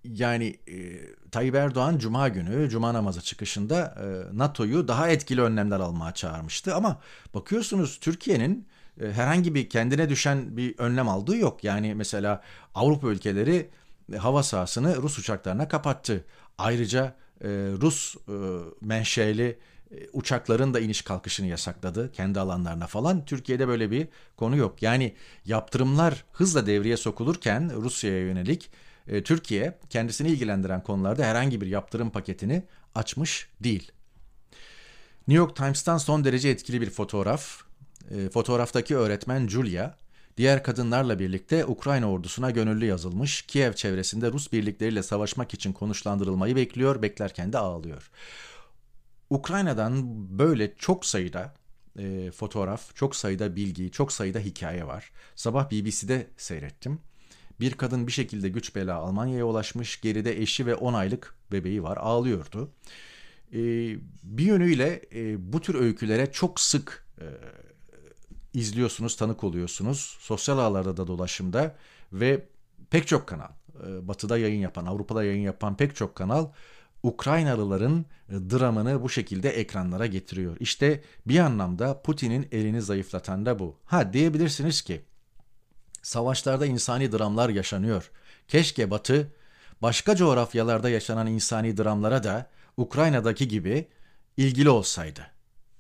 Yani 0.05 0.59
e, 0.69 1.01
Tayyip 1.31 1.55
Erdoğan 1.55 1.99
Cuma 1.99 2.29
günü 2.29 2.69
Cuma 2.71 2.95
namazı 2.95 3.21
çıkışında 3.21 3.95
e, 4.01 4.39
NATO'yu 4.39 4.89
daha 4.89 5.09
etkili 5.09 5.43
önlemler 5.43 5.81
almaya 5.81 6.15
çağırmıştı. 6.15 6.75
Ama 6.75 7.01
bakıyorsunuz 7.35 7.99
Türkiye'nin 8.01 8.69
e, 9.01 9.13
herhangi 9.13 9.55
bir 9.55 9.69
kendine 9.69 10.09
düşen 10.09 10.57
bir 10.57 10.79
önlem 10.79 11.09
aldığı 11.09 11.37
yok. 11.37 11.65
Yani 11.65 11.95
mesela 11.95 12.43
Avrupa 12.75 13.09
ülkeleri 13.09 13.71
hava 14.19 14.43
sahasını 14.43 14.97
Rus 14.97 15.19
uçaklarına 15.19 15.69
kapattı. 15.69 16.25
Ayrıca 16.59 17.17
e, 17.41 17.49
Rus 17.81 18.17
e, 18.17 18.33
menşeli 18.81 19.59
e, 19.91 20.09
uçakların 20.13 20.75
da 20.75 20.81
iniş 20.81 21.03
kalkışını 21.03 21.47
yasakladı 21.47 22.13
kendi 22.13 22.41
alanlarına 22.41 22.87
falan. 22.87 23.25
Türkiye'de 23.25 23.69
böyle 23.69 23.91
bir 23.91 24.09
konu 24.37 24.57
yok. 24.57 24.83
Yani 24.83 25.15
yaptırımlar 25.45 26.25
hızla 26.33 26.67
devreye 26.67 26.97
sokulurken 26.97 27.73
Rusya'ya 27.83 28.21
yönelik 28.21 28.71
e, 29.09 29.23
Türkiye 29.23 29.79
kendisini 29.91 30.29
ilgilendiren 30.29 30.83
konularda 30.83 31.25
herhangi 31.25 31.61
bir 31.61 31.67
yaptırım 31.67 32.11
paketini 32.11 32.63
açmış 32.95 33.49
değil. 33.61 33.93
New 35.29 35.39
York 35.39 35.57
Times'tan 35.57 35.99
son 35.99 36.25
derece 36.25 36.49
etkili 36.49 36.81
bir 36.81 36.91
fotoğraf. 36.91 37.63
E, 38.11 38.29
fotoğraftaki 38.31 38.97
öğretmen 38.97 39.49
Julia, 39.49 39.95
diğer 40.37 40.63
kadınlarla 40.63 41.19
birlikte 41.19 41.67
Ukrayna 41.67 42.11
ordusuna 42.11 42.51
gönüllü 42.51 42.85
yazılmış, 42.85 43.43
Kiev 43.43 43.73
çevresinde 43.73 44.33
Rus 44.33 44.53
birlikleriyle 44.53 45.03
savaşmak 45.03 45.55
için 45.55 45.73
konuşlandırılmayı 45.73 46.57
bekliyor, 46.57 47.03
beklerken 47.03 47.53
de 47.53 47.59
ağlıyor. 47.59 48.11
Ukrayna'dan 49.31 50.05
böyle 50.39 50.75
çok 50.79 51.07
sayıda 51.07 51.55
e, 51.99 52.31
fotoğraf, 52.31 52.97
çok 52.97 53.17
sayıda 53.17 53.57
bilgi, 53.57 53.91
çok 53.91 54.13
sayıda 54.13 54.39
hikaye 54.39 54.87
var. 54.87 55.11
Sabah 55.35 55.71
BBC'de 55.71 56.27
seyrettim. 56.37 56.99
Bir 57.61 57.73
kadın 57.73 58.07
bir 58.07 58.13
şekilde 58.13 58.49
güç 58.49 58.75
bela 58.75 58.95
Almanya'ya 58.97 59.45
ulaşmış, 59.45 60.01
geride 60.01 60.43
eşi 60.43 60.67
ve 60.67 60.75
10 60.75 60.95
aylık 60.95 61.35
bebeği 61.53 61.83
var, 61.83 61.97
ağlıyordu. 61.97 62.71
E, 63.53 63.59
bir 64.23 64.45
yönüyle 64.45 65.03
e, 65.15 65.53
bu 65.53 65.61
tür 65.61 65.75
öykülere 65.75 66.33
çok 66.33 66.61
sık 66.61 67.07
e, 67.21 67.27
izliyorsunuz, 68.55 69.17
tanık 69.17 69.45
oluyorsunuz. 69.45 70.17
Sosyal 70.21 70.59
ağlarda 70.59 70.97
da 70.97 71.07
dolaşımda 71.07 71.77
ve 72.13 72.47
pek 72.91 73.07
çok 73.07 73.27
kanal, 73.27 73.49
e, 73.87 74.09
batıda 74.09 74.39
yayın 74.39 74.61
yapan, 74.61 74.87
Avrupa'da 74.87 75.25
yayın 75.25 75.43
yapan 75.43 75.77
pek 75.77 75.97
çok 75.97 76.15
kanal 76.15 76.49
Ukraynalıların 77.03 78.05
e, 78.29 78.33
dramını 78.33 79.03
bu 79.03 79.09
şekilde 79.09 79.51
ekranlara 79.51 80.07
getiriyor. 80.07 80.57
İşte 80.61 81.03
bir 81.27 81.39
anlamda 81.39 82.03
Putin'in 82.03 82.49
elini 82.53 82.83
zayıflatan 82.83 83.47
da 83.47 83.59
bu. 83.59 83.77
Ha 83.85 84.13
diyebilirsiniz 84.13 84.83
ki 84.83 85.03
savaşlarda 86.03 86.67
insani 86.67 87.13
dramlar 87.13 87.49
yaşanıyor. 87.49 88.11
Keşke 88.49 88.91
Batı 88.91 89.33
başka 89.83 90.17
coğrafyalarda 90.17 90.89
yaşanan 90.89 91.27
insani 91.27 91.77
dramlara 91.77 92.25
da 92.25 92.51
Ukrayna'daki 92.77 93.49
gibi 93.49 93.89
ilgili 94.37 94.71
olsaydı. 94.71 95.27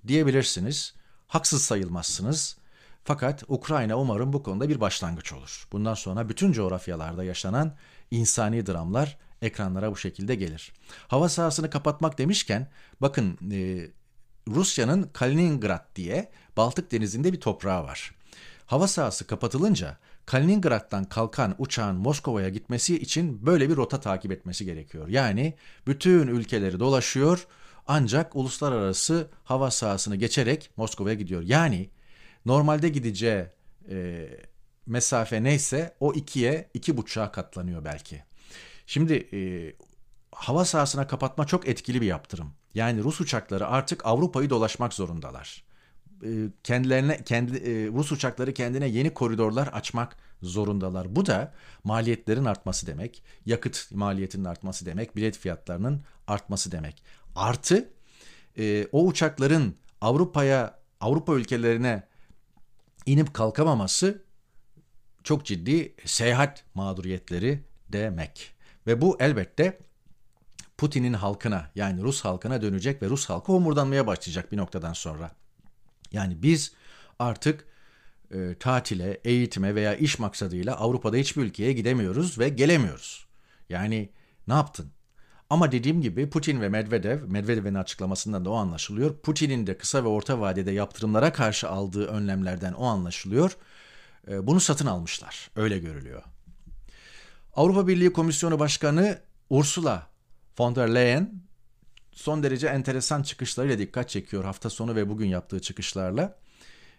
Diyebilirsiniz. 0.06 0.94
Haksız 1.26 1.62
sayılmazsınız. 1.62 2.56
Fakat 3.04 3.44
Ukrayna 3.48 3.98
umarım 3.98 4.32
bu 4.32 4.42
konuda 4.42 4.68
bir 4.68 4.80
başlangıç 4.80 5.32
olur. 5.32 5.68
Bundan 5.72 5.94
sonra 5.94 6.28
bütün 6.28 6.52
coğrafyalarda 6.52 7.24
yaşanan 7.24 7.76
insani 8.10 8.66
dramlar 8.66 9.18
ekranlara 9.42 9.92
bu 9.92 9.96
şekilde 9.96 10.34
gelir. 10.34 10.72
Hava 11.08 11.28
sahasını 11.28 11.70
kapatmak 11.70 12.18
demişken 12.18 12.70
bakın 13.00 13.38
e, 13.52 13.90
Rusya'nın 14.48 15.02
Kaliningrad 15.02 15.96
diye 15.96 16.30
Baltık 16.56 16.92
Denizi'nde 16.92 17.32
bir 17.32 17.40
toprağı 17.40 17.84
var. 17.84 18.14
Hava 18.66 18.88
sahası 18.88 19.26
kapatılınca 19.26 19.96
Kaliningrad'dan 20.26 21.04
kalkan 21.04 21.54
uçağın 21.58 21.96
Moskova'ya 21.96 22.48
gitmesi 22.48 22.98
için 22.98 23.46
böyle 23.46 23.68
bir 23.68 23.76
rota 23.76 24.00
takip 24.00 24.32
etmesi 24.32 24.64
gerekiyor. 24.64 25.08
Yani 25.08 25.54
bütün 25.86 26.26
ülkeleri 26.26 26.80
dolaşıyor 26.80 27.46
ancak 27.86 28.36
uluslararası 28.36 29.30
hava 29.44 29.70
sahasını 29.70 30.16
geçerek 30.16 30.70
Moskova'ya 30.76 31.14
gidiyor. 31.14 31.42
Yani 31.42 31.90
normalde 32.46 32.88
gideceği 32.88 33.44
e, 33.90 34.28
mesafe 34.86 35.42
neyse 35.42 35.96
o 36.00 36.12
ikiye 36.12 36.70
iki 36.74 36.96
buçuğa 36.96 37.32
katlanıyor 37.32 37.84
belki. 37.84 38.22
Şimdi 38.86 39.28
e, 39.32 39.38
hava 40.32 40.64
sahasına 40.64 41.06
kapatma 41.06 41.46
çok 41.46 41.68
etkili 41.68 42.00
bir 42.00 42.06
yaptırım. 42.06 42.52
Yani 42.74 43.02
Rus 43.02 43.20
uçakları 43.20 43.66
artık 43.66 44.06
Avrupa'yı 44.06 44.50
dolaşmak 44.50 44.94
zorundalar. 44.94 45.64
E, 46.24 46.28
kendilerine 46.64 47.24
kendi 47.24 47.56
e, 47.56 47.86
Rus 47.86 48.12
uçakları 48.12 48.54
kendine 48.54 48.86
yeni 48.86 49.14
koridorlar 49.14 49.66
açmak 49.66 50.16
zorundalar. 50.42 51.16
Bu 51.16 51.26
da 51.26 51.52
maliyetlerin 51.84 52.44
artması 52.44 52.86
demek, 52.86 53.22
yakıt 53.46 53.92
maliyetinin 53.92 54.44
artması 54.44 54.86
demek, 54.86 55.16
bilet 55.16 55.38
fiyatlarının 55.38 56.02
artması 56.26 56.72
demek. 56.72 57.02
Artı 57.36 57.88
e, 58.58 58.86
o 58.92 59.06
uçakların 59.06 59.76
Avrupa'ya, 60.00 60.78
Avrupa 61.00 61.34
ülkelerine 61.34 62.02
inip 63.06 63.34
kalkamaması 63.34 64.24
çok 65.24 65.44
ciddi 65.44 65.94
seyahat 66.04 66.64
mağduriyetleri 66.74 67.64
demek. 67.88 68.54
Ve 68.86 69.00
bu 69.00 69.16
elbette 69.20 69.78
Putin'in 70.78 71.12
halkına 71.12 71.70
yani 71.74 72.02
Rus 72.02 72.24
halkına 72.24 72.62
dönecek 72.62 73.02
ve 73.02 73.08
Rus 73.08 73.28
halkı 73.28 73.52
homurdanmaya 73.52 74.06
başlayacak 74.06 74.52
bir 74.52 74.56
noktadan 74.56 74.92
sonra. 74.92 75.30
Yani 76.12 76.42
biz 76.42 76.72
artık 77.18 77.66
e, 78.34 78.54
tatile, 78.60 79.20
eğitime 79.24 79.74
veya 79.74 79.94
iş 79.94 80.18
maksadıyla 80.18 80.76
Avrupa'da 80.76 81.16
hiçbir 81.16 81.42
ülkeye 81.42 81.72
gidemiyoruz 81.72 82.38
ve 82.38 82.48
gelemiyoruz. 82.48 83.26
Yani 83.68 84.10
ne 84.48 84.54
yaptın? 84.54 84.92
Ama 85.54 85.72
dediğim 85.72 86.02
gibi 86.02 86.30
Putin 86.30 86.60
ve 86.60 86.68
Medvedev, 86.68 87.22
Medvedev'in 87.26 87.74
açıklamasından 87.74 88.44
da 88.44 88.50
o 88.50 88.54
anlaşılıyor. 88.54 89.16
Putin'in 89.18 89.66
de 89.66 89.78
kısa 89.78 90.04
ve 90.04 90.08
orta 90.08 90.40
vadede 90.40 90.70
yaptırımlara 90.70 91.32
karşı 91.32 91.68
aldığı 91.68 92.06
önlemlerden 92.06 92.72
o 92.72 92.84
anlaşılıyor. 92.86 93.56
E, 94.28 94.46
bunu 94.46 94.60
satın 94.60 94.86
almışlar. 94.86 95.50
Öyle 95.56 95.78
görülüyor. 95.78 96.22
Avrupa 97.56 97.86
Birliği 97.86 98.12
Komisyonu 98.12 98.58
Başkanı 98.58 99.18
Ursula 99.50 100.06
von 100.58 100.76
der 100.76 100.94
Leyen 100.94 101.42
son 102.12 102.42
derece 102.42 102.66
enteresan 102.66 103.22
çıkışlarıyla 103.22 103.78
dikkat 103.78 104.08
çekiyor 104.08 104.44
hafta 104.44 104.70
sonu 104.70 104.94
ve 104.94 105.08
bugün 105.08 105.26
yaptığı 105.26 105.60
çıkışlarla. 105.60 106.38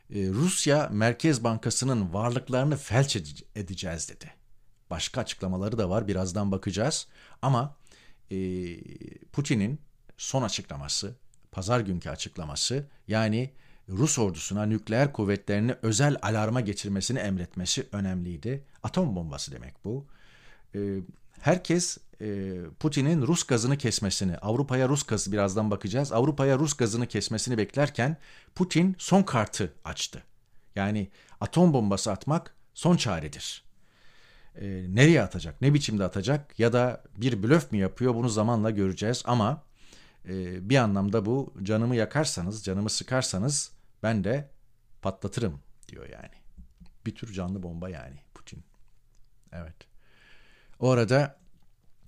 Ee, 0.09 0.27
Rusya 0.27 0.89
Merkez 0.91 1.43
Bankası'nın 1.43 2.13
varlıklarını 2.13 2.77
felç 2.77 3.15
edeceğiz 3.55 4.09
dedi. 4.09 4.33
Başka 4.89 5.21
açıklamaları 5.21 5.77
da 5.77 5.89
var 5.89 6.07
birazdan 6.07 6.51
bakacağız 6.51 7.07
ama 7.41 7.75
e, 8.32 8.38
Putin'in 9.32 9.79
son 10.17 10.44
açıklaması, 10.44 11.15
pazar 11.51 11.79
günkü 11.79 12.10
açıklaması 12.10 12.86
yani 13.08 13.51
Rus 13.89 14.20
ordusuna 14.20 14.65
nükleer 14.65 15.13
kuvvetlerini 15.13 15.75
özel 15.82 16.17
alarma 16.22 16.62
geçirmesini 16.62 17.20
emretmesi 17.20 17.88
önemliydi. 17.91 18.63
Atom 18.84 19.15
bombası 19.15 19.51
demek 19.51 19.86
bu. 19.86 20.05
Ee, 20.75 21.00
herkes 21.39 21.98
e, 22.22 22.55
Putin'in 22.79 23.22
Rus 23.22 23.44
gazını 23.44 23.77
kesmesini, 23.77 24.38
Avrupa'ya 24.38 24.89
Rus 24.89 25.03
gazı 25.03 25.32
birazdan 25.32 25.72
bakacağız. 25.72 26.12
Avrupa'ya 26.12 26.60
Rus 26.60 26.74
gazını 26.74 27.08
kesmesini 27.08 27.58
beklerken 27.58 28.17
Putin 28.55 28.96
son 28.98 29.24
kartı 29.24 29.74
açtı. 29.86 30.24
Yani 30.75 31.08
atom 31.41 31.74
bombası 31.74 32.12
atmak 32.12 32.55
son 32.74 32.98
çaredir. 32.98 33.64
E, 34.62 34.95
nereye 34.95 35.21
atacak, 35.21 35.62
ne 35.62 35.74
biçimde 35.74 36.03
atacak 36.03 36.59
ya 36.59 36.74
da 36.74 37.03
bir 37.17 37.43
blöf 37.43 37.71
mü 37.71 37.77
yapıyor 37.77 38.15
bunu 38.15 38.29
zamanla 38.29 38.69
göreceğiz 38.69 39.24
ama 39.25 39.63
e, 40.29 40.69
bir 40.69 40.77
anlamda 40.77 41.25
bu 41.25 41.53
canımı 41.63 41.95
yakarsanız, 41.95 42.63
canımı 42.63 42.89
sıkarsanız 42.89 43.71
ben 44.03 44.24
de 44.24 44.50
patlatırım 45.01 45.59
diyor 45.88 46.09
yani. 46.09 46.35
Bir 47.05 47.15
tür 47.15 47.33
canlı 47.33 47.63
bomba 47.63 47.89
yani 47.89 48.15
Putin. 48.33 48.63
Evet. 49.51 49.75
O 50.79 50.89
arada 50.89 51.38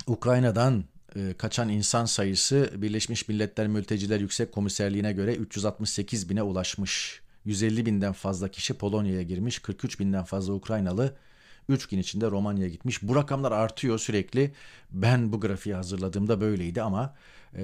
Ukrayna'dan 0.08 0.84
e, 1.16 1.34
kaçan 1.38 1.70
insan 1.70 2.06
sayısı 2.06 2.72
Birleşmiş 2.76 3.28
Milletler 3.28 3.68
Mülteciler 3.68 4.20
Yüksek 4.20 4.52
Komiserliğine 4.52 5.14
göre 5.14 5.36
368 5.36 6.30
bine 6.30 6.44
ulaşmış. 6.44 7.22
150 7.46 7.86
binden 7.86 8.14
fazla 8.14 8.48
kişi 8.48 8.74
Polonya'ya 8.74 9.22
girmiş, 9.22 9.60
43 9.60 10.00
binden 10.00 10.24
fazla 10.24 10.54
Ukraynalı 10.54 11.16
3 11.70 11.88
gün 11.88 12.00
içinde 12.00 12.32
Romanya'ya 12.32 12.70
gitmiş. 12.70 13.04
Bu 13.04 13.16
rakamlar 13.16 13.52
artıyor 13.52 14.00
sürekli. 14.00 14.54
Ben 14.92 15.32
bu 15.32 15.40
grafiği 15.40 15.76
hazırladığımda 15.76 16.42
böyleydi 16.42 16.82
ama 16.82 17.16
e, 17.56 17.64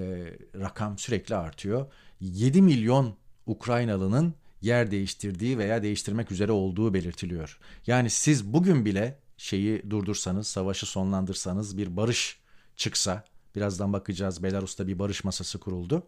rakam 0.59 0.97
sürekli 0.97 1.35
artıyor. 1.35 1.85
7 2.19 2.61
milyon 2.61 3.15
Ukraynalının 3.45 4.33
yer 4.61 4.91
değiştirdiği 4.91 5.57
veya 5.57 5.83
değiştirmek 5.83 6.31
üzere 6.31 6.51
olduğu 6.51 6.93
belirtiliyor. 6.93 7.59
Yani 7.87 8.09
siz 8.09 8.53
bugün 8.53 8.85
bile 8.85 9.19
şeyi 9.37 9.89
durdursanız, 9.89 10.47
savaşı 10.47 10.85
sonlandırsanız, 10.85 11.77
bir 11.77 11.97
barış 11.97 12.39
çıksa, 12.75 13.25
Birazdan 13.55 13.93
bakacağız. 13.93 14.43
Belarus'ta 14.43 14.87
bir 14.87 14.99
barış 14.99 15.23
masası 15.23 15.59
kuruldu. 15.59 16.07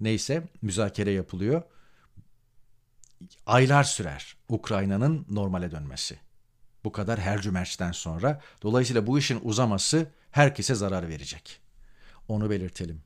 Neyse 0.00 0.48
müzakere 0.62 1.10
yapılıyor. 1.10 1.62
Aylar 3.46 3.84
sürer 3.84 4.36
Ukrayna'nın 4.48 5.26
normale 5.30 5.70
dönmesi. 5.70 6.18
Bu 6.84 6.92
kadar 6.92 7.20
her 7.20 7.42
cümerçten 7.42 7.92
sonra. 7.92 8.40
Dolayısıyla 8.62 9.06
bu 9.06 9.18
işin 9.18 9.40
uzaması 9.42 10.06
herkese 10.30 10.74
zarar 10.74 11.08
verecek. 11.08 11.60
Onu 12.28 12.50
belirtelim. 12.50 13.02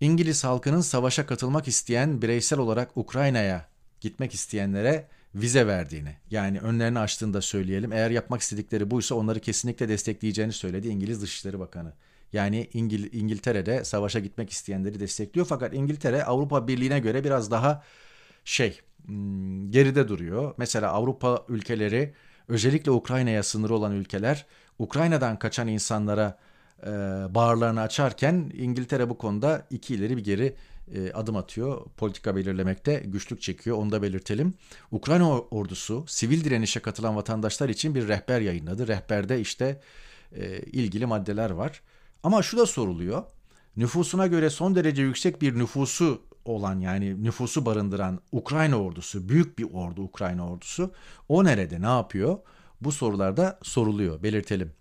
İngiliz 0.00 0.44
halkının 0.44 0.80
savaşa 0.80 1.26
katılmak 1.26 1.68
isteyen 1.68 2.22
bireysel 2.22 2.58
olarak 2.58 2.96
Ukrayna'ya 2.96 3.66
gitmek 4.00 4.34
isteyenlere 4.34 5.08
vize 5.34 5.66
verdiğini 5.66 6.16
yani 6.30 6.60
önlerini 6.60 6.98
açtığını 6.98 7.34
da 7.34 7.42
söyleyelim. 7.42 7.92
Eğer 7.92 8.10
yapmak 8.10 8.40
istedikleri 8.40 8.90
buysa 8.90 9.14
onları 9.14 9.40
kesinlikle 9.40 9.88
destekleyeceğini 9.88 10.52
söyledi 10.52 10.88
İngiliz 10.88 11.22
Dışişleri 11.22 11.58
Bakanı. 11.58 11.92
Yani 12.32 12.70
İngil 12.72 13.12
İngiltere'de 13.12 13.84
savaşa 13.84 14.18
gitmek 14.18 14.50
isteyenleri 14.50 15.00
destekliyor 15.00 15.46
fakat 15.46 15.74
İngiltere 15.74 16.24
Avrupa 16.24 16.68
Birliği'ne 16.68 16.98
göre 16.98 17.24
biraz 17.24 17.50
daha 17.50 17.82
şey 18.44 18.80
hmm, 19.06 19.70
geride 19.70 20.08
duruyor. 20.08 20.54
Mesela 20.56 20.90
Avrupa 20.92 21.44
ülkeleri 21.48 22.14
özellikle 22.48 22.90
Ukrayna'ya 22.90 23.42
sınırı 23.42 23.74
olan 23.74 23.92
ülkeler 23.92 24.46
Ukrayna'dan 24.78 25.38
kaçan 25.38 25.68
insanlara 25.68 26.38
e, 26.82 26.90
bağırlarını 27.34 27.80
açarken 27.80 28.52
İngiltere 28.54 29.10
bu 29.10 29.18
konuda 29.18 29.66
iki 29.70 29.94
ileri 29.94 30.16
bir 30.16 30.24
geri 30.24 30.54
e, 30.94 31.12
adım 31.12 31.36
atıyor. 31.36 31.86
Politika 31.96 32.36
belirlemekte 32.36 33.02
güçlük 33.06 33.42
çekiyor. 33.42 33.76
Onu 33.76 33.92
da 33.92 34.02
belirtelim. 34.02 34.54
Ukrayna 34.90 35.38
ordusu 35.38 36.04
sivil 36.08 36.44
direnişe 36.44 36.80
katılan 36.80 37.16
vatandaşlar 37.16 37.68
için 37.68 37.94
bir 37.94 38.08
rehber 38.08 38.40
yayınladı. 38.40 38.88
Rehberde 38.88 39.40
işte 39.40 39.80
e, 40.36 40.58
ilgili 40.58 41.06
maddeler 41.06 41.50
var. 41.50 41.82
Ama 42.22 42.42
şu 42.42 42.58
da 42.58 42.66
soruluyor. 42.66 43.22
Nüfusuna 43.76 44.26
göre 44.26 44.50
son 44.50 44.74
derece 44.74 45.02
yüksek 45.02 45.42
bir 45.42 45.58
nüfusu 45.58 46.22
olan 46.44 46.80
yani 46.80 47.24
nüfusu 47.24 47.66
barındıran 47.66 48.20
Ukrayna 48.32 48.76
ordusu, 48.76 49.28
büyük 49.28 49.58
bir 49.58 49.72
ordu 49.72 50.02
Ukrayna 50.02 50.50
ordusu 50.50 50.92
o 51.28 51.44
nerede, 51.44 51.82
ne 51.82 51.86
yapıyor? 51.86 52.38
Bu 52.80 52.92
sorularda 52.92 53.58
soruluyor, 53.62 54.22
belirtelim. 54.22 54.72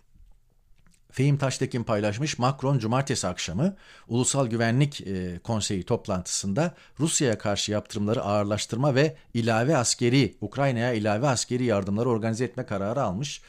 Fehim 1.12 1.38
Taştekin 1.38 1.84
paylaşmış 1.84 2.40
Macron 2.40 2.80
cumartesi 2.80 3.28
akşamı 3.28 3.76
Ulusal 4.08 4.48
Güvenlik 4.48 5.02
e, 5.02 5.40
Konseyi 5.44 5.84
toplantısında 5.84 6.76
Rusya'ya 7.00 7.38
karşı 7.38 7.72
yaptırımları 7.72 8.24
ağırlaştırma 8.24 8.96
ve 8.96 9.16
ilave 9.34 9.78
askeri 9.78 10.36
Ukrayna'ya 10.42 10.94
ilave 10.94 11.28
askeri 11.28 11.64
yardımları 11.64 12.10
organize 12.10 12.46
etme 12.46 12.66
kararı 12.66 13.04
almış. 13.04 13.42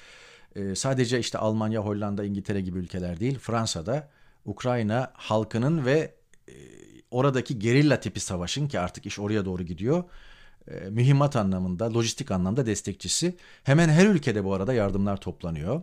E, 0.56 0.74
sadece 0.74 1.18
işte 1.18 1.38
Almanya, 1.38 1.80
Hollanda, 1.80 2.24
İngiltere 2.24 2.60
gibi 2.60 2.78
ülkeler 2.78 3.20
değil 3.20 3.38
Fransa'da 3.38 4.08
Ukrayna 4.44 5.12
halkının 5.14 5.84
ve 5.84 6.14
e, 6.48 6.54
oradaki 7.10 7.58
gerilla 7.58 8.00
tipi 8.00 8.20
savaşın 8.20 8.68
ki 8.68 8.80
artık 8.80 9.06
iş 9.06 9.18
oraya 9.18 9.44
doğru 9.44 9.62
gidiyor 9.62 10.04
mühimmat 10.90 11.36
anlamında, 11.36 11.94
lojistik 11.94 12.30
anlamda 12.30 12.66
destekçisi. 12.66 13.36
Hemen 13.64 13.88
her 13.88 14.06
ülkede 14.06 14.44
bu 14.44 14.54
arada 14.54 14.74
yardımlar 14.74 15.16
toplanıyor. 15.16 15.82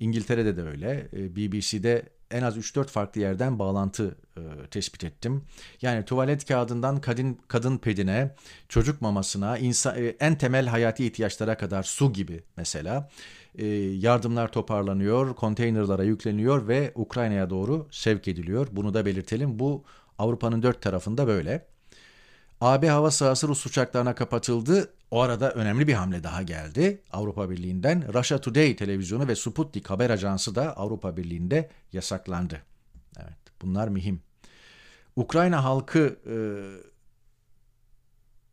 İngiltere'de 0.00 0.56
de 0.56 0.62
öyle. 0.62 1.08
Ee, 1.12 1.36
BBC'de 1.36 2.02
en 2.30 2.42
az 2.42 2.56
3-4 2.56 2.86
farklı 2.86 3.20
yerden 3.20 3.58
bağlantı 3.58 4.16
e, 4.36 4.40
tespit 4.70 5.04
ettim. 5.04 5.44
Yani 5.82 6.04
tuvalet 6.04 6.44
kağıdından 6.44 7.00
kadın 7.00 7.38
kadın 7.48 7.78
pedine, 7.78 8.34
çocuk 8.68 9.00
mamasına, 9.00 9.58
insan, 9.58 9.98
e, 9.98 10.16
en 10.20 10.38
temel 10.38 10.66
hayati 10.66 11.06
ihtiyaçlara 11.06 11.56
kadar 11.56 11.82
su 11.82 12.12
gibi 12.12 12.42
mesela 12.56 13.10
e, 13.54 13.66
yardımlar 13.76 14.52
toparlanıyor, 14.52 15.36
konteynerlara 15.36 16.04
yükleniyor 16.04 16.68
ve 16.68 16.92
Ukrayna'ya 16.94 17.50
doğru 17.50 17.88
sevk 17.90 18.28
ediliyor. 18.28 18.68
Bunu 18.72 18.94
da 18.94 19.06
belirtelim. 19.06 19.58
Bu 19.58 19.84
Avrupa'nın 20.18 20.62
dört 20.62 20.82
tarafında 20.82 21.26
böyle. 21.26 21.66
AB 22.60 22.88
hava 22.88 23.10
sahası 23.10 23.48
Rus 23.48 23.66
uçaklarına 23.66 24.14
kapatıldı. 24.14 24.92
O 25.10 25.20
arada 25.20 25.50
önemli 25.50 25.86
bir 25.88 25.94
hamle 25.94 26.22
daha 26.22 26.42
geldi 26.42 27.02
Avrupa 27.12 27.50
Birliği'nden. 27.50 28.14
Russia 28.14 28.40
Today 28.40 28.76
televizyonu 28.76 29.28
ve 29.28 29.36
Sputnik 29.36 29.90
haber 29.90 30.10
ajansı 30.10 30.54
da 30.54 30.76
Avrupa 30.76 31.16
Birliği'nde 31.16 31.70
yasaklandı. 31.92 32.62
Evet, 33.16 33.38
bunlar 33.62 33.88
mühim. 33.88 34.22
Ukrayna 35.16 35.64
halkı 35.64 36.18
e, 36.26 36.36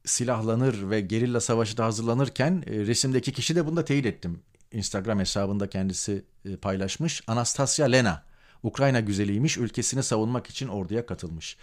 silahlanır 0.05 0.89
ve 0.89 1.01
gerilla 1.01 1.41
savaşı 1.41 1.77
da 1.77 1.85
hazırlanırken 1.85 2.63
e, 2.67 2.71
resimdeki 2.71 3.31
kişi 3.31 3.55
de 3.55 3.65
bunu 3.65 3.75
da 3.75 3.85
teyit 3.85 4.05
ettim. 4.05 4.41
Instagram 4.71 5.19
hesabında 5.19 5.69
kendisi 5.69 6.25
e, 6.45 6.57
paylaşmış. 6.57 7.23
Anastasia 7.27 7.85
Lena, 7.85 8.23
Ukrayna 8.63 8.99
güzeliymiş, 8.99 9.57
ülkesini 9.57 10.03
savunmak 10.03 10.47
için 10.47 10.67
orduya 10.67 11.05
katılmış. 11.05 11.57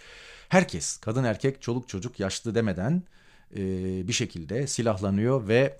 Herkes, 0.49 0.97
kadın 0.97 1.23
erkek, 1.23 1.61
çoluk 1.61 1.89
çocuk, 1.89 2.19
yaşlı 2.19 2.55
demeden 2.55 3.03
e, 3.55 3.57
bir 4.07 4.13
şekilde 4.13 4.67
silahlanıyor 4.67 5.47
ve 5.47 5.79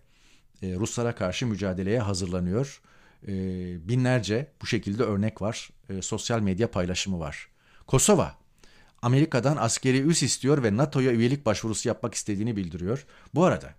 e, 0.62 0.76
Ruslara 0.76 1.16
karşı 1.16 1.48
mücadeleye 1.48 2.00
hazırlanıyor. 2.00 2.82
E, 3.28 3.34
binlerce 3.88 4.48
bu 4.62 4.66
şekilde 4.66 5.04
örnek 5.04 5.42
var. 5.42 5.70
E, 5.90 6.02
sosyal 6.02 6.40
medya 6.40 6.72
paylaşımı 6.72 7.20
var. 7.20 7.48
Kosova, 7.88 8.36
Amerika'dan 9.02 9.58
askeri 9.58 10.02
üs 10.02 10.24
istiyor 10.24 10.64
ve 10.64 10.78
NATO'ya 10.78 11.12
üyelik 11.12 11.46
başvurusu 11.46 11.88
yapmak 11.88 12.14
istediğini 12.14 12.56
bildiriyor. 12.56 13.06
Bu 13.36 13.44
arada 13.44 13.74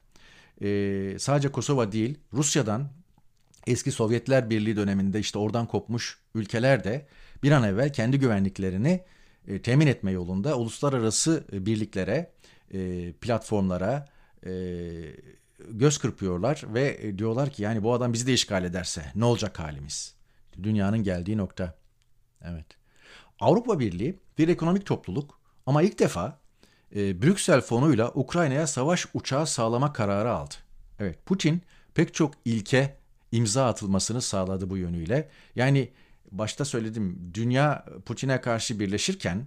e, 0.62 1.18
sadece 1.18 1.48
Kosova 1.48 1.92
değil, 1.92 2.18
Rusya'dan 2.32 2.88
eski 3.66 3.92
Sovyetler 3.92 4.50
Birliği 4.50 4.76
döneminde 4.76 5.20
işte 5.20 5.38
oradan 5.38 5.66
kopmuş 5.66 6.18
ülkeler 6.34 6.84
de 6.84 7.06
bir 7.42 7.50
an 7.50 7.62
evvel 7.62 7.92
kendi 7.92 8.18
güvenliklerini 8.18 9.04
e, 9.48 9.62
temin 9.62 9.86
etme 9.86 10.10
yolunda 10.10 10.58
uluslararası 10.58 11.44
e, 11.52 11.66
birliklere, 11.66 12.32
e, 12.74 13.12
platformlara 13.12 14.08
e, 14.46 14.52
göz 15.68 15.98
kırpıyorlar 15.98 16.62
ve 16.68 16.98
e, 17.02 17.18
diyorlar 17.18 17.50
ki 17.50 17.62
yani 17.62 17.82
bu 17.82 17.92
adam 17.92 18.12
bizi 18.12 18.26
de 18.26 18.32
işgal 18.32 18.64
ederse 18.64 19.12
ne 19.14 19.24
olacak 19.24 19.58
halimiz? 19.58 20.14
Dünyanın 20.62 21.02
geldiği 21.02 21.36
nokta. 21.36 21.74
Evet. 22.42 22.66
Avrupa 23.40 23.78
Birliği 23.78 24.18
bir 24.38 24.48
ekonomik 24.48 24.86
topluluk 24.86 25.40
ama 25.66 25.82
ilk 25.82 25.98
defa 25.98 26.38
e, 26.96 27.22
Brüksel 27.22 27.60
fonuyla 27.60 28.10
Ukrayna'ya 28.14 28.66
savaş 28.66 29.06
uçağı 29.14 29.46
sağlama 29.46 29.92
kararı 29.92 30.32
aldı. 30.32 30.54
Evet 30.98 31.26
Putin 31.26 31.62
pek 31.94 32.14
çok 32.14 32.34
ilke 32.44 32.96
imza 33.32 33.66
atılmasını 33.66 34.22
sağladı 34.22 34.70
bu 34.70 34.76
yönüyle. 34.76 35.28
Yani 35.56 35.90
başta 36.32 36.64
söyledim 36.64 37.30
dünya 37.34 37.84
Putin'e 38.06 38.40
karşı 38.40 38.80
birleşirken 38.80 39.46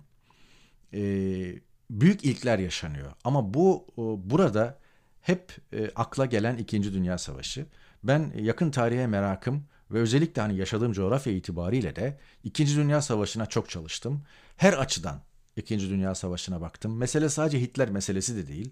e, 0.93 1.01
büyük 1.89 2.25
ilkler 2.25 2.59
yaşanıyor. 2.59 3.11
Ama 3.23 3.53
bu 3.53 3.85
e, 3.93 4.01
burada 4.29 4.79
hep 5.21 5.57
e, 5.73 5.89
akla 5.95 6.25
gelen 6.25 6.57
İkinci 6.57 6.93
Dünya 6.93 7.17
Savaşı. 7.17 7.65
Ben 8.03 8.33
yakın 8.35 8.71
tarihe 8.71 9.07
merakım 9.07 9.65
ve 9.91 9.99
özellikle 9.99 10.41
hani 10.41 10.57
yaşadığım 10.57 10.93
coğrafya 10.93 11.33
itibariyle 11.33 11.95
de 11.95 12.19
İkinci 12.43 12.75
Dünya 12.75 13.01
Savaşı'na 13.01 13.45
çok 13.45 13.69
çalıştım. 13.69 14.23
Her 14.57 14.73
açıdan 14.73 15.21
İkinci 15.55 15.89
Dünya 15.89 16.15
Savaşı'na 16.15 16.61
baktım. 16.61 16.97
Mesele 16.97 17.29
sadece 17.29 17.61
Hitler 17.61 17.89
meselesi 17.89 18.35
de 18.35 18.47
değil. 18.47 18.71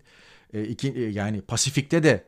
E, 0.54 0.64
iki, 0.64 0.94
e, 0.94 1.02
yani 1.02 1.42
Pasifik'te 1.42 2.04
de 2.04 2.28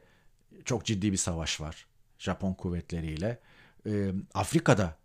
çok 0.65 0.85
ciddi 0.85 1.11
bir 1.11 1.17
savaş 1.17 1.61
var 1.61 1.85
Japon 2.19 2.53
kuvvetleriyle. 2.53 3.39
E, 3.87 4.11
Afrika'da 4.33 4.97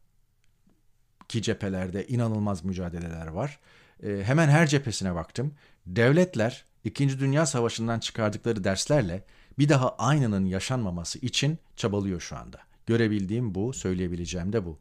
ki 1.28 1.42
cephelerde 1.42 2.06
inanılmaz 2.06 2.64
mücadeleler 2.64 3.26
var. 3.26 3.58
E, 4.02 4.22
hemen 4.24 4.48
her 4.48 4.66
cephesine 4.66 5.14
baktım. 5.14 5.54
Devletler 5.86 6.64
İkinci 6.84 7.20
Dünya 7.20 7.46
Savaşı'ndan 7.46 8.00
çıkardıkları 8.00 8.64
derslerle 8.64 9.24
bir 9.58 9.68
daha 9.68 9.96
aynının 9.96 10.44
yaşanmaması 10.44 11.18
için 11.18 11.58
çabalıyor 11.76 12.20
şu 12.20 12.36
anda. 12.36 12.58
Görebildiğim 12.86 13.54
bu, 13.54 13.72
söyleyebileceğim 13.72 14.52
de 14.52 14.64
bu. 14.64 14.78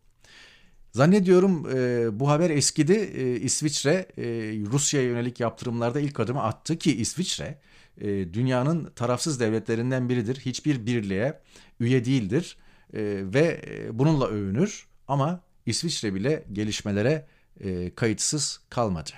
Zannediyorum 0.91 1.69
e, 1.75 2.19
bu 2.19 2.29
haber 2.29 2.49
eskidi. 2.49 2.93
E, 2.93 3.35
İsviçre 3.35 4.05
e, 4.17 4.23
Rusya'ya 4.71 5.07
yönelik 5.07 5.39
yaptırımlarda 5.39 5.99
ilk 5.99 6.19
adımı 6.19 6.43
attı 6.43 6.77
ki 6.77 6.97
İsviçre 6.97 7.59
e, 8.01 8.33
dünyanın 8.33 8.91
tarafsız 8.95 9.39
devletlerinden 9.39 10.09
biridir. 10.09 10.35
Hiçbir 10.35 10.85
birliğe 10.85 11.41
üye 11.79 12.05
değildir 12.05 12.57
e, 12.93 12.99
ve 13.33 13.61
e, 13.67 13.99
bununla 13.99 14.27
övünür. 14.27 14.87
Ama 15.07 15.41
İsviçre 15.67 16.15
bile 16.15 16.45
gelişmelere 16.53 17.25
e, 17.59 17.95
kayıtsız 17.95 18.59
kalmadı. 18.69 19.11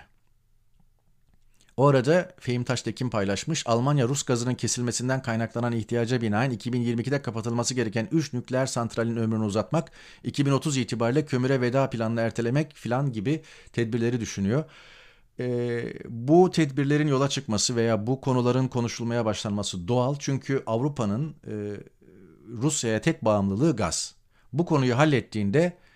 O 1.77 1.87
arada 1.87 2.31
Fehim 2.39 2.63
Taştekin 2.63 3.09
paylaşmış, 3.09 3.63
Almanya 3.67 4.07
Rus 4.07 4.23
gazının 4.23 4.55
kesilmesinden 4.55 5.21
kaynaklanan 5.21 5.71
ihtiyaca 5.73 6.21
binaen 6.21 6.51
2022'de 6.51 7.21
kapatılması 7.21 7.73
gereken 7.73 8.07
3 8.11 8.33
nükleer 8.33 8.65
santralin 8.65 9.15
ömrünü 9.15 9.43
uzatmak, 9.43 9.91
2030 10.23 10.77
itibariyle 10.77 11.25
kömüre 11.25 11.61
veda 11.61 11.89
planını 11.89 12.21
ertelemek 12.21 12.73
filan 12.73 13.11
gibi 13.11 13.41
tedbirleri 13.73 14.21
düşünüyor. 14.21 14.63
Ee, 15.39 15.93
bu 16.09 16.51
tedbirlerin 16.51 17.07
yola 17.07 17.29
çıkması 17.29 17.75
veya 17.75 18.07
bu 18.07 18.21
konuların 18.21 18.67
konuşulmaya 18.67 19.25
başlanması 19.25 19.87
doğal 19.87 20.15
çünkü 20.19 20.63
Avrupa'nın 20.65 21.35
e, 21.47 21.53
Rusya'ya 22.47 23.01
tek 23.01 23.25
bağımlılığı 23.25 23.75
gaz. 23.75 24.15
Bu 24.53 24.65
konuyu 24.65 24.97
hallettiğinde 24.97 25.59
e, 25.59 25.88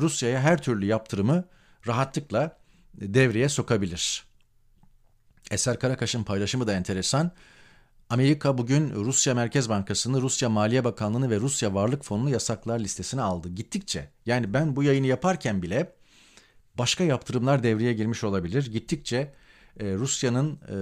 Rusya'ya 0.00 0.40
her 0.40 0.62
türlü 0.62 0.86
yaptırımı 0.86 1.44
rahatlıkla 1.86 2.58
devreye 2.94 3.48
sokabilir. 3.48 4.24
Eser 5.50 5.78
Karakaş'ın 5.78 6.24
paylaşımı 6.24 6.66
da 6.66 6.72
enteresan. 6.72 7.30
Amerika 8.10 8.58
bugün 8.58 8.90
Rusya 8.94 9.34
Merkez 9.34 9.68
Bankası'nı, 9.68 10.20
Rusya 10.20 10.48
Maliye 10.48 10.84
Bakanlığı'nı 10.84 11.30
ve 11.30 11.40
Rusya 11.40 11.74
Varlık 11.74 12.04
Fonu'nu 12.04 12.30
yasaklar 12.30 12.78
listesine 12.78 13.22
aldı. 13.22 13.48
Gittikçe 13.48 14.10
yani 14.26 14.54
ben 14.54 14.76
bu 14.76 14.82
yayını 14.82 15.06
yaparken 15.06 15.62
bile 15.62 15.92
başka 16.74 17.04
yaptırımlar 17.04 17.62
devreye 17.62 17.92
girmiş 17.92 18.24
olabilir. 18.24 18.72
Gittikçe 18.72 19.34
e, 19.80 19.94
Rusya'nın 19.94 20.52
e, 20.52 20.76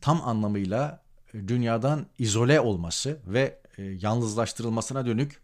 tam 0.00 0.22
anlamıyla 0.28 1.02
dünyadan 1.34 2.06
izole 2.18 2.60
olması 2.60 3.18
ve 3.26 3.58
e, 3.78 3.82
yalnızlaştırılmasına 3.82 5.06
dönük 5.06 5.40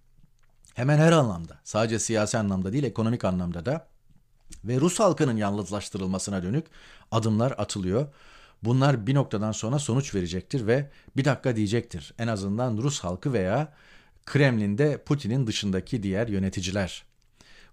hemen 0.75 0.99
her 0.99 1.13
anlamda 1.13 1.61
sadece 1.65 1.99
siyasi 1.99 2.39
anlamda 2.39 2.73
değil 2.73 2.85
ekonomik 2.85 3.25
anlamda 3.25 3.67
da 3.67 3.87
ve 4.65 4.81
Rus 4.81 5.01
halkının 5.01 5.37
yalnızlaştırılmasına 5.37 6.43
dönük 6.43 6.67
adımlar 7.11 7.55
atılıyor. 7.59 8.07
Bunlar 8.63 9.07
bir 9.07 9.15
noktadan 9.15 9.53
sonra 9.53 9.79
sonuç 9.79 10.15
verecektir 10.15 10.67
ve 10.67 10.91
bir 11.17 11.25
dakika 11.25 11.57
diyecektir. 11.57 12.15
En 12.19 12.29
azından 12.29 12.77
Rus 12.77 13.01
halkı 13.01 13.33
veya 13.33 13.73
Kremlin'de 14.27 15.03
Putin'in 15.05 15.47
dışındaki 15.47 16.03
diğer 16.03 16.29
yöneticiler. 16.29 17.05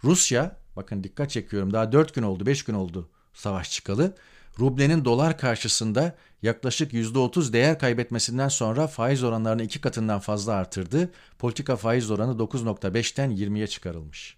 Rusya, 0.03 0.55
bakın 0.75 1.03
dikkat 1.03 1.29
çekiyorum 1.29 1.73
daha 1.73 1.91
4 1.91 2.15
gün 2.15 2.23
oldu 2.23 2.45
5 2.45 2.63
gün 2.63 2.73
oldu 2.73 3.09
savaş 3.33 3.71
çıkalı. 3.71 4.15
Rublenin 4.59 5.05
dolar 5.05 5.38
karşısında 5.38 6.15
yaklaşık 6.41 6.93
%30 6.93 7.53
değer 7.53 7.79
kaybetmesinden 7.79 8.47
sonra 8.47 8.88
faiz 8.88 9.23
oranlarını 9.23 9.63
iki 9.63 9.81
katından 9.81 10.19
fazla 10.19 10.53
artırdı. 10.53 11.12
Politika 11.39 11.75
faiz 11.75 12.12
oranı 12.12 12.31
9.5'ten 12.31 13.31
20'ye 13.31 13.67
çıkarılmış. 13.67 14.38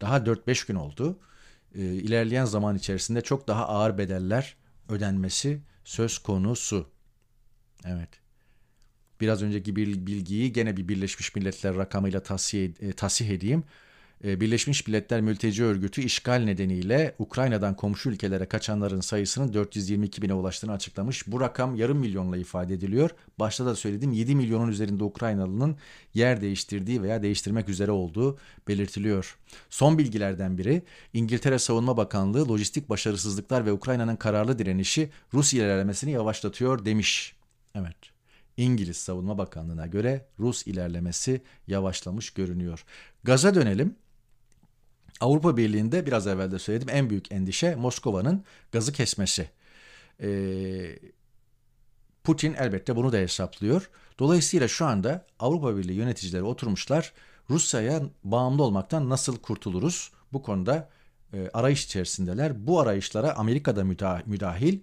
Daha 0.00 0.16
4-5 0.16 0.66
gün 0.66 0.74
oldu. 0.74 1.18
Ee, 1.74 1.80
ilerleyen 1.80 2.44
zaman 2.44 2.76
içerisinde 2.76 3.20
çok 3.20 3.48
daha 3.48 3.68
ağır 3.68 3.98
bedeller 3.98 4.56
ödenmesi 4.88 5.60
söz 5.84 6.18
konusu. 6.18 6.88
Evet. 7.84 8.08
Biraz 9.20 9.42
önceki 9.42 9.76
bir 9.76 10.06
bilgiyi 10.06 10.52
gene 10.52 10.76
bir 10.76 10.88
Birleşmiş 10.88 11.34
Milletler 11.34 11.76
rakamıyla 11.76 12.22
tasih, 12.22 12.72
e, 12.80 12.92
tasih 12.92 13.30
edeyim. 13.30 13.64
E, 14.24 14.40
Birleşmiş 14.40 14.86
Milletler 14.86 15.20
Mülteci 15.20 15.64
Örgütü 15.64 16.02
işgal 16.02 16.38
nedeniyle 16.38 17.14
Ukrayna'dan 17.18 17.76
komşu 17.76 18.10
ülkelere 18.10 18.46
kaçanların 18.46 19.00
sayısının 19.00 19.52
422 19.52 20.22
bine 20.22 20.34
ulaştığını 20.34 20.72
açıklamış. 20.72 21.26
Bu 21.26 21.40
rakam 21.40 21.76
yarım 21.76 21.98
milyonla 21.98 22.36
ifade 22.36 22.74
ediliyor. 22.74 23.10
Başta 23.38 23.66
da 23.66 23.76
söyledim 23.76 24.12
7 24.12 24.34
milyonun 24.34 24.68
üzerinde 24.68 25.04
Ukraynalı'nın 25.04 25.76
yer 26.14 26.40
değiştirdiği 26.40 27.02
veya 27.02 27.22
değiştirmek 27.22 27.68
üzere 27.68 27.90
olduğu 27.90 28.38
belirtiliyor. 28.68 29.38
Son 29.70 29.98
bilgilerden 29.98 30.58
biri 30.58 30.82
İngiltere 31.12 31.58
Savunma 31.58 31.96
Bakanlığı 31.96 32.48
lojistik 32.48 32.88
başarısızlıklar 32.88 33.66
ve 33.66 33.72
Ukrayna'nın 33.72 34.16
kararlı 34.16 34.58
direnişi 34.58 35.10
Rus 35.34 35.54
ilerlemesini 35.54 36.10
yavaşlatıyor 36.10 36.84
demiş. 36.84 37.34
Evet. 37.74 37.96
İngiliz 38.56 38.96
Savunma 38.96 39.38
Bakanlığı'na 39.38 39.86
göre 39.86 40.26
Rus 40.38 40.66
ilerlemesi 40.66 41.42
yavaşlamış 41.66 42.30
görünüyor. 42.30 42.84
Gaza 43.24 43.54
dönelim. 43.54 43.96
Avrupa 45.20 45.56
Birliği'nde 45.56 46.06
biraz 46.06 46.26
evvel 46.26 46.50
de 46.50 46.58
söyledim 46.58 46.88
en 46.92 47.10
büyük 47.10 47.32
endişe 47.32 47.74
Moskova'nın 47.74 48.44
gazı 48.72 48.92
kesmesi. 48.92 49.50
Ee, 50.22 50.98
Putin 52.24 52.54
elbette 52.54 52.96
bunu 52.96 53.12
da 53.12 53.16
hesaplıyor. 53.16 53.90
Dolayısıyla 54.18 54.68
şu 54.68 54.86
anda 54.86 55.26
Avrupa 55.38 55.76
Birliği 55.76 55.96
yöneticileri 55.96 56.42
oturmuşlar. 56.42 57.12
Rusya'ya 57.50 58.02
bağımlı 58.24 58.62
olmaktan 58.62 59.10
nasıl 59.10 59.36
kurtuluruz? 59.36 60.12
Bu 60.32 60.42
konuda 60.42 60.88
e, 61.32 61.50
arayış 61.54 61.84
içerisindeler. 61.84 62.66
Bu 62.66 62.80
arayışlara 62.80 63.36
Amerika'da 63.36 63.84
müdahil 64.26 64.78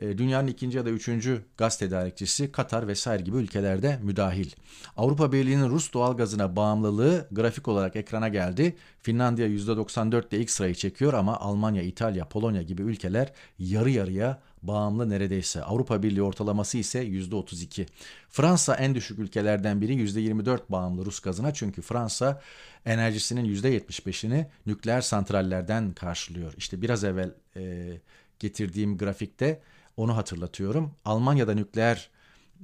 dünyanın 0.00 0.46
ikinci 0.46 0.76
ya 0.76 0.86
da 0.86 0.90
üçüncü 0.90 1.42
gaz 1.56 1.78
tedarikçisi 1.78 2.52
Katar 2.52 2.88
vesaire 2.88 3.22
gibi 3.22 3.36
ülkelerde 3.36 3.98
müdahil. 4.02 4.50
Avrupa 4.96 5.32
Birliği'nin 5.32 5.70
Rus 5.70 5.92
doğal 5.92 6.16
gazına 6.16 6.56
bağımlılığı 6.56 7.28
grafik 7.32 7.68
olarak 7.68 7.96
ekrana 7.96 8.28
geldi. 8.28 8.76
Finlandiya 9.02 9.48
%94'te 9.48 10.38
ilk 10.38 10.50
sırayı 10.50 10.74
çekiyor 10.74 11.12
ama 11.12 11.40
Almanya, 11.40 11.82
İtalya, 11.82 12.28
Polonya 12.28 12.62
gibi 12.62 12.82
ülkeler 12.82 13.32
yarı 13.58 13.90
yarıya 13.90 14.40
bağımlı 14.62 15.10
neredeyse. 15.10 15.62
Avrupa 15.62 16.02
Birliği 16.02 16.22
ortalaması 16.22 16.78
ise 16.78 17.06
%32. 17.06 17.86
Fransa 18.28 18.74
en 18.74 18.94
düşük 18.94 19.18
ülkelerden 19.18 19.80
biri 19.80 19.94
%24 19.94 20.60
bağımlı 20.68 21.04
Rus 21.04 21.20
gazına 21.20 21.54
çünkü 21.54 21.82
Fransa 21.82 22.42
enerjisinin 22.86 23.54
%75'ini 23.54 24.46
nükleer 24.66 25.00
santrallerden 25.00 25.92
karşılıyor. 25.92 26.54
İşte 26.56 26.82
biraz 26.82 27.04
evvel 27.04 27.34
e, 27.56 27.92
getirdiğim 28.38 28.98
grafikte 28.98 29.60
onu 29.96 30.16
hatırlatıyorum. 30.16 30.94
Almanya'da 31.04 31.54
nükleer 31.54 32.10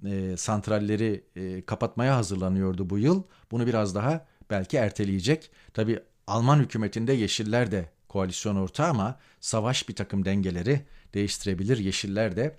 e, 0.06 0.36
santralleri 0.36 1.24
e, 1.36 1.64
kapatmaya 1.64 2.16
hazırlanıyordu 2.16 2.90
bu 2.90 2.98
yıl. 2.98 3.22
Bunu 3.50 3.66
biraz 3.66 3.94
daha 3.94 4.26
belki 4.50 4.76
erteleyecek. 4.76 5.50
Tabi 5.74 6.00
Alman 6.26 6.58
hükümetinde 6.58 7.12
Yeşiller 7.12 7.70
de 7.70 7.90
koalisyon 8.08 8.56
ortağı 8.56 8.88
ama 8.88 9.18
savaş 9.40 9.88
bir 9.88 9.94
takım 9.94 10.24
dengeleri 10.24 10.80
değiştirebilir. 11.14 11.78
Yeşiller 11.78 12.36
de 12.36 12.56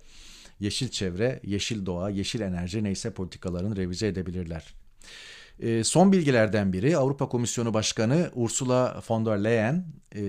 yeşil 0.60 0.88
çevre, 0.88 1.40
yeşil 1.44 1.86
doğa, 1.86 2.10
yeşil 2.10 2.40
enerji 2.40 2.84
neyse 2.84 3.10
politikalarını 3.10 3.76
revize 3.76 4.06
edebilirler. 4.06 4.74
E, 5.60 5.84
son 5.84 6.12
bilgilerden 6.12 6.72
biri 6.72 6.96
Avrupa 6.96 7.28
Komisyonu 7.28 7.74
Başkanı 7.74 8.30
Ursula 8.34 9.02
von 9.08 9.26
der 9.26 9.44
Leyen 9.44 9.86
e, 10.16 10.22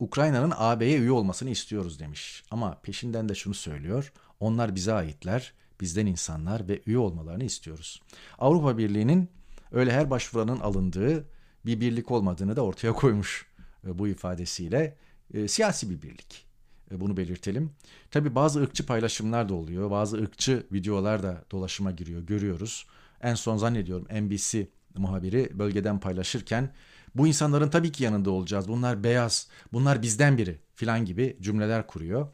Ukrayna'nın 0.00 0.52
AB'ye 0.56 0.98
üye 0.98 1.10
olmasını 1.10 1.50
istiyoruz 1.50 1.98
demiş. 1.98 2.44
Ama 2.50 2.78
peşinden 2.82 3.28
de 3.28 3.34
şunu 3.34 3.54
söylüyor. 3.54 4.12
Onlar 4.40 4.74
bize 4.74 4.92
aitler, 4.92 5.52
bizden 5.80 6.06
insanlar 6.06 6.68
ve 6.68 6.82
üye 6.86 6.98
olmalarını 6.98 7.44
istiyoruz. 7.44 8.02
Avrupa 8.38 8.78
Birliği'nin 8.78 9.28
öyle 9.72 9.92
her 9.92 10.10
başvuranın 10.10 10.60
alındığı 10.60 11.24
bir 11.66 11.80
birlik 11.80 12.10
olmadığını 12.10 12.56
da 12.56 12.62
ortaya 12.62 12.92
koymuş 12.92 13.46
e, 13.86 13.98
bu 13.98 14.08
ifadesiyle. 14.08 14.96
E, 15.34 15.48
siyasi 15.48 15.90
bir 15.90 16.02
birlik. 16.02 16.46
E, 16.90 17.00
bunu 17.00 17.16
belirtelim. 17.16 17.70
Tabi 18.10 18.34
bazı 18.34 18.60
ırkçı 18.60 18.86
paylaşımlar 18.86 19.48
da 19.48 19.54
oluyor. 19.54 19.90
Bazı 19.90 20.16
ırkçı 20.16 20.66
videolar 20.72 21.22
da 21.22 21.44
dolaşıma 21.50 21.90
giriyor. 21.90 22.22
Görüyoruz. 22.22 22.86
En 23.20 23.34
son 23.34 23.56
zannediyorum 23.56 24.06
NBC 24.20 24.68
muhabiri 24.96 25.58
bölgeden 25.58 26.00
paylaşırken 26.00 26.74
bu 27.14 27.26
insanların 27.26 27.68
tabii 27.68 27.92
ki 27.92 28.04
yanında 28.04 28.30
olacağız. 28.30 28.68
Bunlar 28.68 29.04
beyaz, 29.04 29.48
bunlar 29.72 30.02
bizden 30.02 30.38
biri 30.38 30.58
filan 30.74 31.04
gibi 31.04 31.36
cümleler 31.40 31.86
kuruyor. 31.86 32.28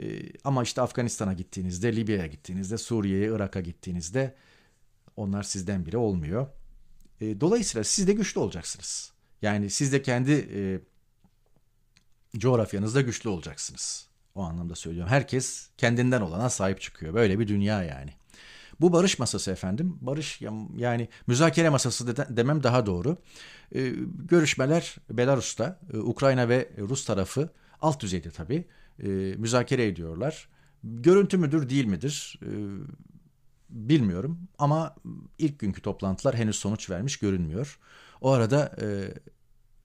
Ee, 0.00 0.22
ama 0.44 0.62
işte 0.62 0.82
Afganistan'a 0.82 1.32
gittiğinizde, 1.32 1.96
Libya'ya 1.96 2.26
gittiğinizde, 2.26 2.78
Suriye'ye, 2.78 3.28
Irak'a 3.28 3.60
gittiğinizde 3.60 4.34
onlar 5.16 5.42
sizden 5.42 5.86
biri 5.86 5.96
olmuyor. 5.96 6.46
E, 7.20 7.40
dolayısıyla 7.40 7.84
siz 7.84 8.06
de 8.06 8.12
güçlü 8.12 8.40
olacaksınız. 8.40 9.12
Yani 9.42 9.70
siz 9.70 9.92
de 9.92 10.02
kendi 10.02 10.32
e, 10.32 10.80
coğrafyanızda 12.38 13.00
güçlü 13.00 13.28
olacaksınız. 13.28 14.06
O 14.34 14.42
anlamda 14.42 14.74
söylüyorum. 14.74 15.10
Herkes 15.10 15.68
kendinden 15.78 16.20
olana 16.20 16.50
sahip 16.50 16.80
çıkıyor. 16.80 17.14
Böyle 17.14 17.38
bir 17.38 17.48
dünya 17.48 17.82
yani. 17.82 18.10
Bu 18.80 18.92
barış 18.92 19.18
masası 19.18 19.50
efendim. 19.50 19.98
Barış 20.00 20.40
yani 20.76 21.08
müzakere 21.26 21.68
masası 21.70 22.16
de, 22.16 22.36
demem 22.36 22.62
daha 22.62 22.86
doğru. 22.86 23.16
Ee, 23.74 23.92
görüşmeler 24.28 24.96
Belarus'ta, 25.10 25.80
e, 25.92 25.96
Ukrayna 25.96 26.48
ve 26.48 26.70
Rus 26.78 27.04
tarafı 27.04 27.48
alt 27.80 28.00
düzeyde 28.00 28.30
tabii 28.30 28.64
e, 29.02 29.06
müzakere 29.36 29.86
ediyorlar. 29.86 30.48
Görüntü 30.84 31.38
müdür 31.38 31.68
değil 31.68 31.84
midir? 31.84 32.40
E, 32.42 32.50
bilmiyorum 33.70 34.38
ama 34.58 34.94
ilk 35.38 35.58
günkü 35.58 35.82
toplantılar 35.82 36.36
henüz 36.36 36.56
sonuç 36.56 36.90
vermiş 36.90 37.16
görünmüyor. 37.16 37.78
O 38.20 38.30
arada 38.30 38.76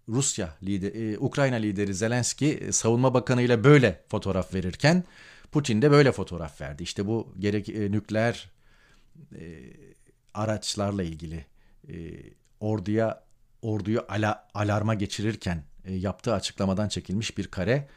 Rusya 0.10 0.56
lideri, 0.64 1.18
Ukrayna 1.20 1.56
lideri 1.56 1.94
Zelenski 1.94 2.70
savunma 2.72 3.14
bakanı 3.14 3.42
ile 3.42 3.64
böyle 3.64 4.04
fotoğraf 4.08 4.54
verirken 4.54 5.04
Putin 5.52 5.82
de 5.82 5.92
böyle 5.92 6.12
fotoğraf 6.12 6.62
verdi. 6.62 6.84
İşte 6.84 7.08
bu 7.08 7.34
gerek 7.40 7.68
nükleer 7.68 8.52
e, 9.36 9.74
araçlarla 10.34 11.04
ilgili 11.04 11.46
e, 11.90 11.94
orduya 12.60 13.24
orduyu 13.62 14.06
ala, 14.10 14.48
alarma 14.54 14.94
geçirirken 14.94 15.64
e, 15.86 15.94
yaptığı 15.94 16.34
açıklamadan 16.34 16.90
çekilmiş 16.90 17.38
bir 17.38 17.48
kare. 17.48 17.88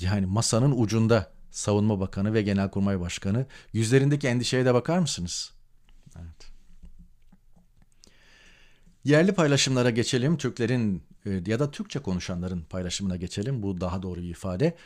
Yani 0.00 0.26
masanın 0.26 0.74
ucunda 0.82 1.32
Savunma 1.50 2.00
Bakanı 2.00 2.34
ve 2.34 2.42
Genelkurmay 2.42 3.00
Başkanı 3.00 3.46
yüzlerindeki 3.72 4.28
endişeye 4.28 4.64
de 4.64 4.74
bakar 4.74 4.98
mısınız? 4.98 5.52
Evet. 6.16 6.52
Yerli 9.04 9.34
paylaşımlara 9.34 9.90
geçelim. 9.90 10.36
Türklerin 10.36 11.02
e, 11.26 11.42
ya 11.46 11.58
da 11.58 11.70
Türkçe 11.70 11.98
konuşanların 11.98 12.62
paylaşımına 12.62 13.16
geçelim. 13.16 13.62
Bu 13.62 13.80
daha 13.80 14.02
doğru 14.02 14.22
bir 14.22 14.28
ifade. 14.30 14.76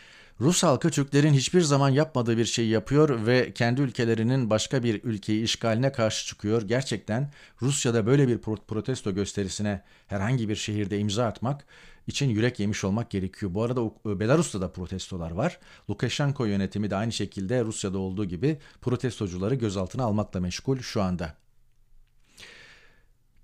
Rus 0.43 0.63
halkı 0.63 0.91
Türklerin 0.91 1.35
hiçbir 1.35 1.61
zaman 1.61 1.89
yapmadığı 1.89 2.37
bir 2.37 2.45
şeyi 2.45 2.69
yapıyor 2.69 3.27
ve 3.27 3.53
kendi 3.53 3.81
ülkelerinin 3.81 4.51
başka 4.51 4.83
bir 4.83 5.05
ülkeyi 5.05 5.43
işgaline 5.43 5.93
karşı 5.93 6.27
çıkıyor. 6.27 6.63
Gerçekten 6.63 7.31
Rusya'da 7.63 8.07
böyle 8.07 8.29
bir 8.29 8.39
protesto 8.39 9.15
gösterisine 9.15 9.83
herhangi 10.07 10.49
bir 10.49 10.57
şehirde 10.57 10.99
imza 10.99 11.27
atmak 11.27 11.65
için 12.07 12.29
yürek 12.29 12.61
yemiş 12.61 12.85
olmak 12.85 13.11
gerekiyor. 13.11 13.55
Bu 13.55 13.63
arada 13.63 13.81
e, 14.07 14.21
Belarus'ta 14.21 14.61
da 14.61 14.73
protestolar 14.73 15.31
var. 15.31 15.59
Lukashenko 15.91 16.45
yönetimi 16.45 16.91
de 16.91 16.97
aynı 16.97 17.13
şekilde 17.13 17.65
Rusya'da 17.65 17.99
olduğu 17.99 18.25
gibi 18.25 18.59
protestocuları 18.81 19.55
gözaltına 19.55 20.05
almakla 20.05 20.41
meşgul 20.41 20.79
şu 20.79 21.03
anda. 21.03 21.35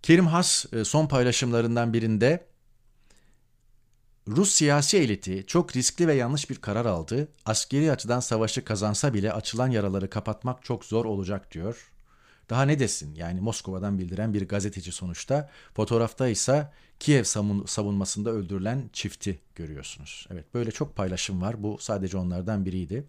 Kerim 0.02 0.26
Has 0.26 0.72
e, 0.72 0.84
son 0.84 1.06
paylaşımlarından 1.06 1.92
birinde 1.92 2.46
Rus 4.36 4.50
siyasi 4.50 4.98
eliti 4.98 5.44
çok 5.46 5.76
riskli 5.76 6.08
ve 6.08 6.14
yanlış 6.14 6.50
bir 6.50 6.56
karar 6.56 6.86
aldı. 6.86 7.28
Askeri 7.44 7.92
açıdan 7.92 8.20
savaşı 8.20 8.64
kazansa 8.64 9.14
bile 9.14 9.32
açılan 9.32 9.70
yaraları 9.70 10.10
kapatmak 10.10 10.64
çok 10.64 10.84
zor 10.84 11.04
olacak 11.04 11.52
diyor. 11.52 11.92
Daha 12.50 12.62
ne 12.62 12.78
desin 12.78 13.14
yani 13.14 13.40
Moskova'dan 13.40 13.98
bildiren 13.98 14.34
bir 14.34 14.48
gazeteci 14.48 14.92
sonuçta. 14.92 15.50
Fotoğrafta 15.74 16.28
ise 16.28 16.70
Kiev 17.00 17.24
savunmasında 17.66 18.30
öldürülen 18.30 18.90
çifti 18.92 19.38
görüyorsunuz. 19.54 20.26
Evet 20.30 20.54
böyle 20.54 20.70
çok 20.70 20.96
paylaşım 20.96 21.42
var. 21.42 21.62
Bu 21.62 21.78
sadece 21.80 22.16
onlardan 22.16 22.64
biriydi. 22.64 23.04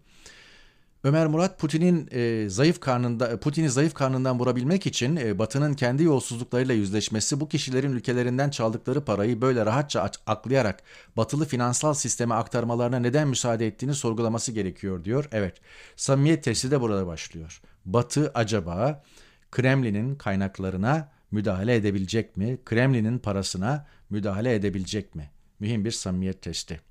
Ömer 1.04 1.26
Murat 1.26 1.58
Putin'in 1.58 2.08
e, 2.12 2.48
zayıf 2.48 2.80
karnında 2.80 3.40
Putin'i 3.40 3.70
zayıf 3.70 3.94
karnından 3.94 4.38
vurabilmek 4.38 4.86
için 4.86 5.16
e, 5.16 5.38
Batı'nın 5.38 5.74
kendi 5.74 6.02
yolsuzluklarıyla 6.02 6.74
yüzleşmesi 6.74 7.40
bu 7.40 7.48
kişilerin 7.48 7.92
ülkelerinden 7.92 8.50
çaldıkları 8.50 9.04
parayı 9.04 9.40
böyle 9.40 9.66
rahatça 9.66 10.10
aklayarak 10.26 10.82
batılı 11.16 11.44
finansal 11.44 11.94
sisteme 11.94 12.34
aktarmalarına 12.34 12.98
neden 12.98 13.28
müsaade 13.28 13.66
ettiğini 13.66 13.94
sorgulaması 13.94 14.52
gerekiyor 14.52 15.04
diyor. 15.04 15.28
Evet. 15.32 15.60
Samimiyet 15.96 16.44
testi 16.44 16.70
de 16.70 16.80
burada 16.80 17.06
başlıyor. 17.06 17.60
Batı 17.84 18.30
acaba 18.34 19.02
Kremlin'in 19.50 20.14
kaynaklarına 20.14 21.08
müdahale 21.30 21.74
edebilecek 21.74 22.36
mi? 22.36 22.58
Kremlin'in 22.64 23.18
parasına 23.18 23.86
müdahale 24.10 24.54
edebilecek 24.54 25.14
mi? 25.14 25.30
Mühim 25.60 25.84
bir 25.84 25.90
samimiyet 25.90 26.42
testi. 26.42 26.89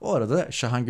O 0.00 0.14
arada 0.14 0.50
Şahan 0.50 0.86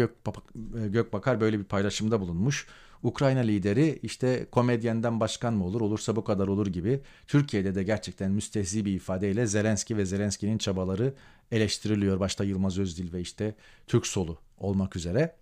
Gökbakar 0.89 1.41
böyle 1.41 1.59
bir 1.59 1.65
paylaşımda 1.65 2.21
bulunmuş. 2.21 2.67
Ukrayna 3.03 3.41
lideri 3.41 3.99
işte 4.03 4.47
komedyenden 4.51 5.21
başkan 5.21 5.55
mı 5.55 5.65
olur 5.65 5.81
olursa 5.81 6.17
bu 6.17 6.25
kadar 6.25 6.49
olur 6.49 6.67
gibi 6.67 7.01
Türkiye'de 7.27 7.75
de 7.75 7.83
gerçekten 7.83 8.31
müstehzi 8.31 8.85
bir 8.85 8.93
ifadeyle 8.93 9.47
Zelenski 9.47 9.97
ve 9.97 10.07
Zelenski'nin 10.07 10.59
çabaları 10.59 11.15
eleştiriliyor. 11.53 12.21
Başta 12.21 12.45
Yılmaz 12.45 12.79
Özdil 12.79 13.13
ve 13.13 13.21
işte 13.21 13.55
Türk 13.87 14.07
solu 14.07 14.39
olmak 14.59 14.97
üzere. 14.97 15.37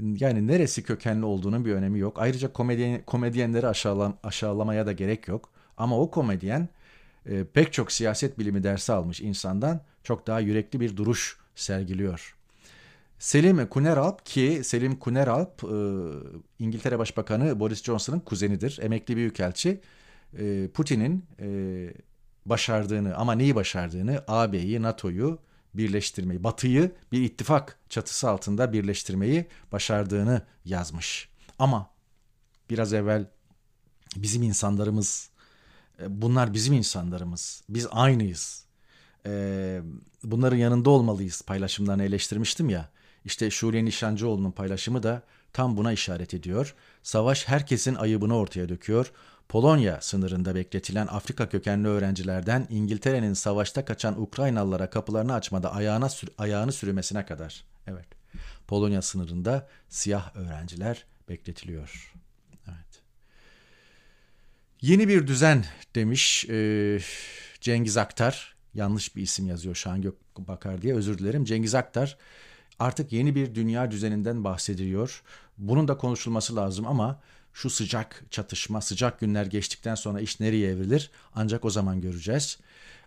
Yani 0.00 0.46
neresi 0.46 0.82
kökenli 0.82 1.24
olduğunun 1.24 1.64
bir 1.64 1.72
önemi 1.72 1.98
yok. 1.98 2.18
Ayrıca 2.20 2.52
komedyen, 2.52 3.02
komedyenleri 3.02 3.66
aşağılam, 3.66 4.18
aşağılamaya 4.22 4.86
da 4.86 4.92
gerek 4.92 5.28
yok. 5.28 5.50
Ama 5.76 6.00
o 6.00 6.10
komedyen 6.10 6.68
e, 7.26 7.44
pek 7.44 7.72
çok 7.72 7.92
siyaset 7.92 8.38
bilimi 8.38 8.62
dersi 8.62 8.92
almış 8.92 9.20
insandan 9.20 9.80
çok 10.02 10.26
daha 10.26 10.40
yürekli 10.40 10.80
bir 10.80 10.96
duruş 10.96 11.38
sergiliyor. 11.54 12.37
Selim 13.18 13.66
Kuneralp 13.66 14.26
ki 14.26 14.60
Selim 14.64 14.98
Kuneralp 14.98 15.64
e, 15.64 15.76
İngiltere 16.58 16.98
Başbakanı 16.98 17.60
Boris 17.60 17.82
Johnson'ın 17.82 18.20
kuzenidir. 18.20 18.78
Emekli 18.82 19.16
büyükelçi. 19.16 19.80
E, 20.38 20.68
Putin'in 20.74 21.24
e, 21.40 21.48
başardığını 22.46 23.16
ama 23.16 23.32
neyi 23.32 23.54
başardığını 23.54 24.24
AB'yi, 24.28 24.82
NATO'yu 24.82 25.38
birleştirmeyi, 25.74 26.44
Batı'yı 26.44 26.92
bir 27.12 27.22
ittifak 27.22 27.78
çatısı 27.88 28.30
altında 28.30 28.72
birleştirmeyi 28.72 29.46
başardığını 29.72 30.42
yazmış. 30.64 31.28
Ama 31.58 31.90
biraz 32.70 32.92
evvel 32.92 33.30
bizim 34.16 34.42
insanlarımız, 34.42 35.30
bunlar 36.08 36.54
bizim 36.54 36.74
insanlarımız, 36.74 37.62
biz 37.68 37.86
aynıyız. 37.90 38.64
Bunların 40.24 40.56
yanında 40.56 40.90
olmalıyız 40.90 41.42
paylaşımlarını 41.42 42.04
eleştirmiştim 42.04 42.68
ya. 42.68 42.90
İşte 43.24 43.50
Şule 43.50 43.84
Nişancıoğlu'nun 43.84 44.50
paylaşımı 44.50 45.02
da 45.02 45.22
tam 45.52 45.76
buna 45.76 45.92
işaret 45.92 46.34
ediyor. 46.34 46.74
Savaş 47.02 47.48
herkesin 47.48 47.94
ayıbını 47.94 48.36
ortaya 48.36 48.68
döküyor. 48.68 49.12
Polonya 49.48 50.00
sınırında 50.00 50.54
bekletilen 50.54 51.06
Afrika 51.06 51.48
kökenli 51.48 51.88
öğrencilerden 51.88 52.66
İngiltere'nin 52.70 53.34
savaşta 53.34 53.84
kaçan 53.84 54.22
Ukraynalılara 54.22 54.90
kapılarını 54.90 55.34
açmada 55.34 55.72
ayağına 55.72 56.08
sür 56.08 56.28
ayağını 56.38 56.72
sürmesine 56.72 57.26
kadar. 57.26 57.64
Evet. 57.86 58.06
Polonya 58.66 59.02
sınırında 59.02 59.68
siyah 59.88 60.36
öğrenciler 60.36 61.04
bekletiliyor. 61.28 62.12
Evet. 62.66 63.02
Yeni 64.80 65.08
bir 65.08 65.26
düzen 65.26 65.64
demiş 65.94 66.46
e, 66.48 66.98
Cengiz 67.60 67.96
Aktar. 67.96 68.54
Yanlış 68.74 69.16
bir 69.16 69.22
isim 69.22 69.46
yazıyor 69.46 69.74
Şahan 69.74 70.02
Gökbakar 70.02 70.82
diye 70.82 70.94
özür 70.94 71.18
dilerim. 71.18 71.44
Cengiz 71.44 71.74
Aktar 71.74 72.18
Artık 72.78 73.12
yeni 73.12 73.34
bir 73.34 73.54
dünya 73.54 73.90
düzeninden 73.90 74.44
bahsediliyor. 74.44 75.22
Bunun 75.58 75.88
da 75.88 75.96
konuşulması 75.96 76.56
lazım 76.56 76.86
ama 76.86 77.20
şu 77.52 77.70
sıcak 77.70 78.24
çatışma, 78.30 78.80
sıcak 78.80 79.20
günler 79.20 79.46
geçtikten 79.46 79.94
sonra 79.94 80.20
iş 80.20 80.40
nereye 80.40 80.70
evrilir 80.70 81.10
ancak 81.34 81.64
o 81.64 81.70
zaman 81.70 82.00
göreceğiz. 82.00 82.58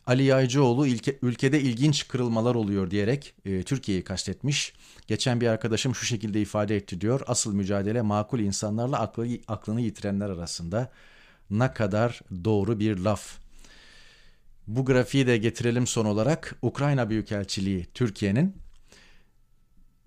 Ali 0.08 0.24
Yaycıoğlu 0.24 0.88
ilke, 0.88 1.20
ülkede 1.22 1.62
ilginç 1.62 2.08
kırılmalar 2.08 2.56
oluyor 2.56 2.92
diyerek 2.92 3.34
e, 3.46 3.64
Türkiye'yi 3.64 4.04
kastetmiş. 4.04 4.74
Geçen 5.08 5.42
bir 5.42 5.48
arkadaşım 5.48 5.96
şu 5.96 6.06
şekilde 6.06 6.42
ifade 6.42 6.76
etti 6.76 7.02
diyor. 7.02 7.22
Asıl 7.28 7.54
mücadele 7.54 8.02
makul 8.02 8.40
insanlarla 8.40 9.00
aklı, 9.00 9.28
aklını 9.48 9.82
yitirenler 9.82 10.30
arasında. 10.30 10.92
Ne 11.50 11.74
kadar 11.74 12.22
doğru 12.44 12.80
bir 12.80 12.98
laf. 12.98 13.38
Bu 14.68 14.86
grafiği 14.86 15.28
de 15.28 15.38
getirelim 15.38 15.88
son 15.88 16.06
olarak. 16.06 16.56
Ukrayna 16.62 17.10
Büyükelçiliği 17.10 17.88
Türkiye'nin 17.94 18.56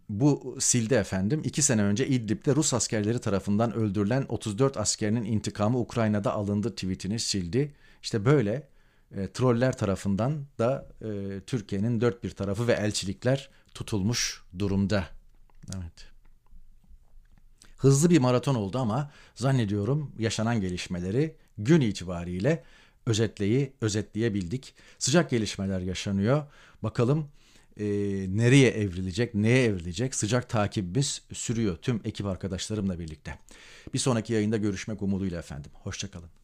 bu 0.09 0.57
sildi 0.61 0.95
efendim. 0.95 1.43
İki 1.45 1.63
sene 1.63 1.83
önce 1.83 2.07
İdlib'de 2.07 2.55
Rus 2.55 2.75
askerleri 2.75 3.19
tarafından 3.19 3.75
öldürülen 3.75 4.27
34 4.29 4.77
askerinin 4.77 5.25
intikamı 5.25 5.79
Ukrayna'da 5.79 6.33
alındı 6.33 6.75
tweetini 6.75 7.19
sildi. 7.19 7.75
İşte 8.03 8.25
böyle 8.25 8.69
e, 9.17 9.33
troller 9.33 9.77
tarafından 9.77 10.47
da 10.59 10.89
e, 11.03 11.41
Türkiye'nin 11.41 12.01
dört 12.01 12.25
bir 12.25 12.31
tarafı 12.31 12.67
ve 12.67 12.73
elçilikler 12.73 13.51
tutulmuş 13.75 14.43
durumda. 14.59 15.05
Evet. 15.75 16.09
Hızlı 17.77 18.11
bir 18.11 18.19
maraton 18.19 18.55
oldu 18.55 18.79
ama 18.79 19.11
zannediyorum 19.35 20.13
yaşanan 20.19 20.61
gelişmeleri 20.61 21.37
gün 21.59 21.81
itibariyle 21.81 22.65
özetleyi 23.07 23.73
özetleyebildik. 23.81 24.75
Sıcak 24.99 25.31
gelişmeler 25.31 25.81
yaşanıyor. 25.81 26.43
Bakalım 26.83 27.29
e, 27.81 27.87
nereye 28.29 28.71
evrilecek, 28.71 29.35
neye 29.35 29.65
evrilecek 29.65 30.15
sıcak 30.15 30.49
takibimiz 30.49 31.23
sürüyor 31.33 31.77
tüm 31.77 32.01
ekip 32.05 32.27
arkadaşlarımla 32.27 32.99
birlikte. 32.99 33.39
Bir 33.95 33.99
sonraki 33.99 34.33
yayında 34.33 34.57
görüşmek 34.57 35.03
umuduyla 35.03 35.39
efendim. 35.39 35.71
Hoşçakalın. 35.75 36.44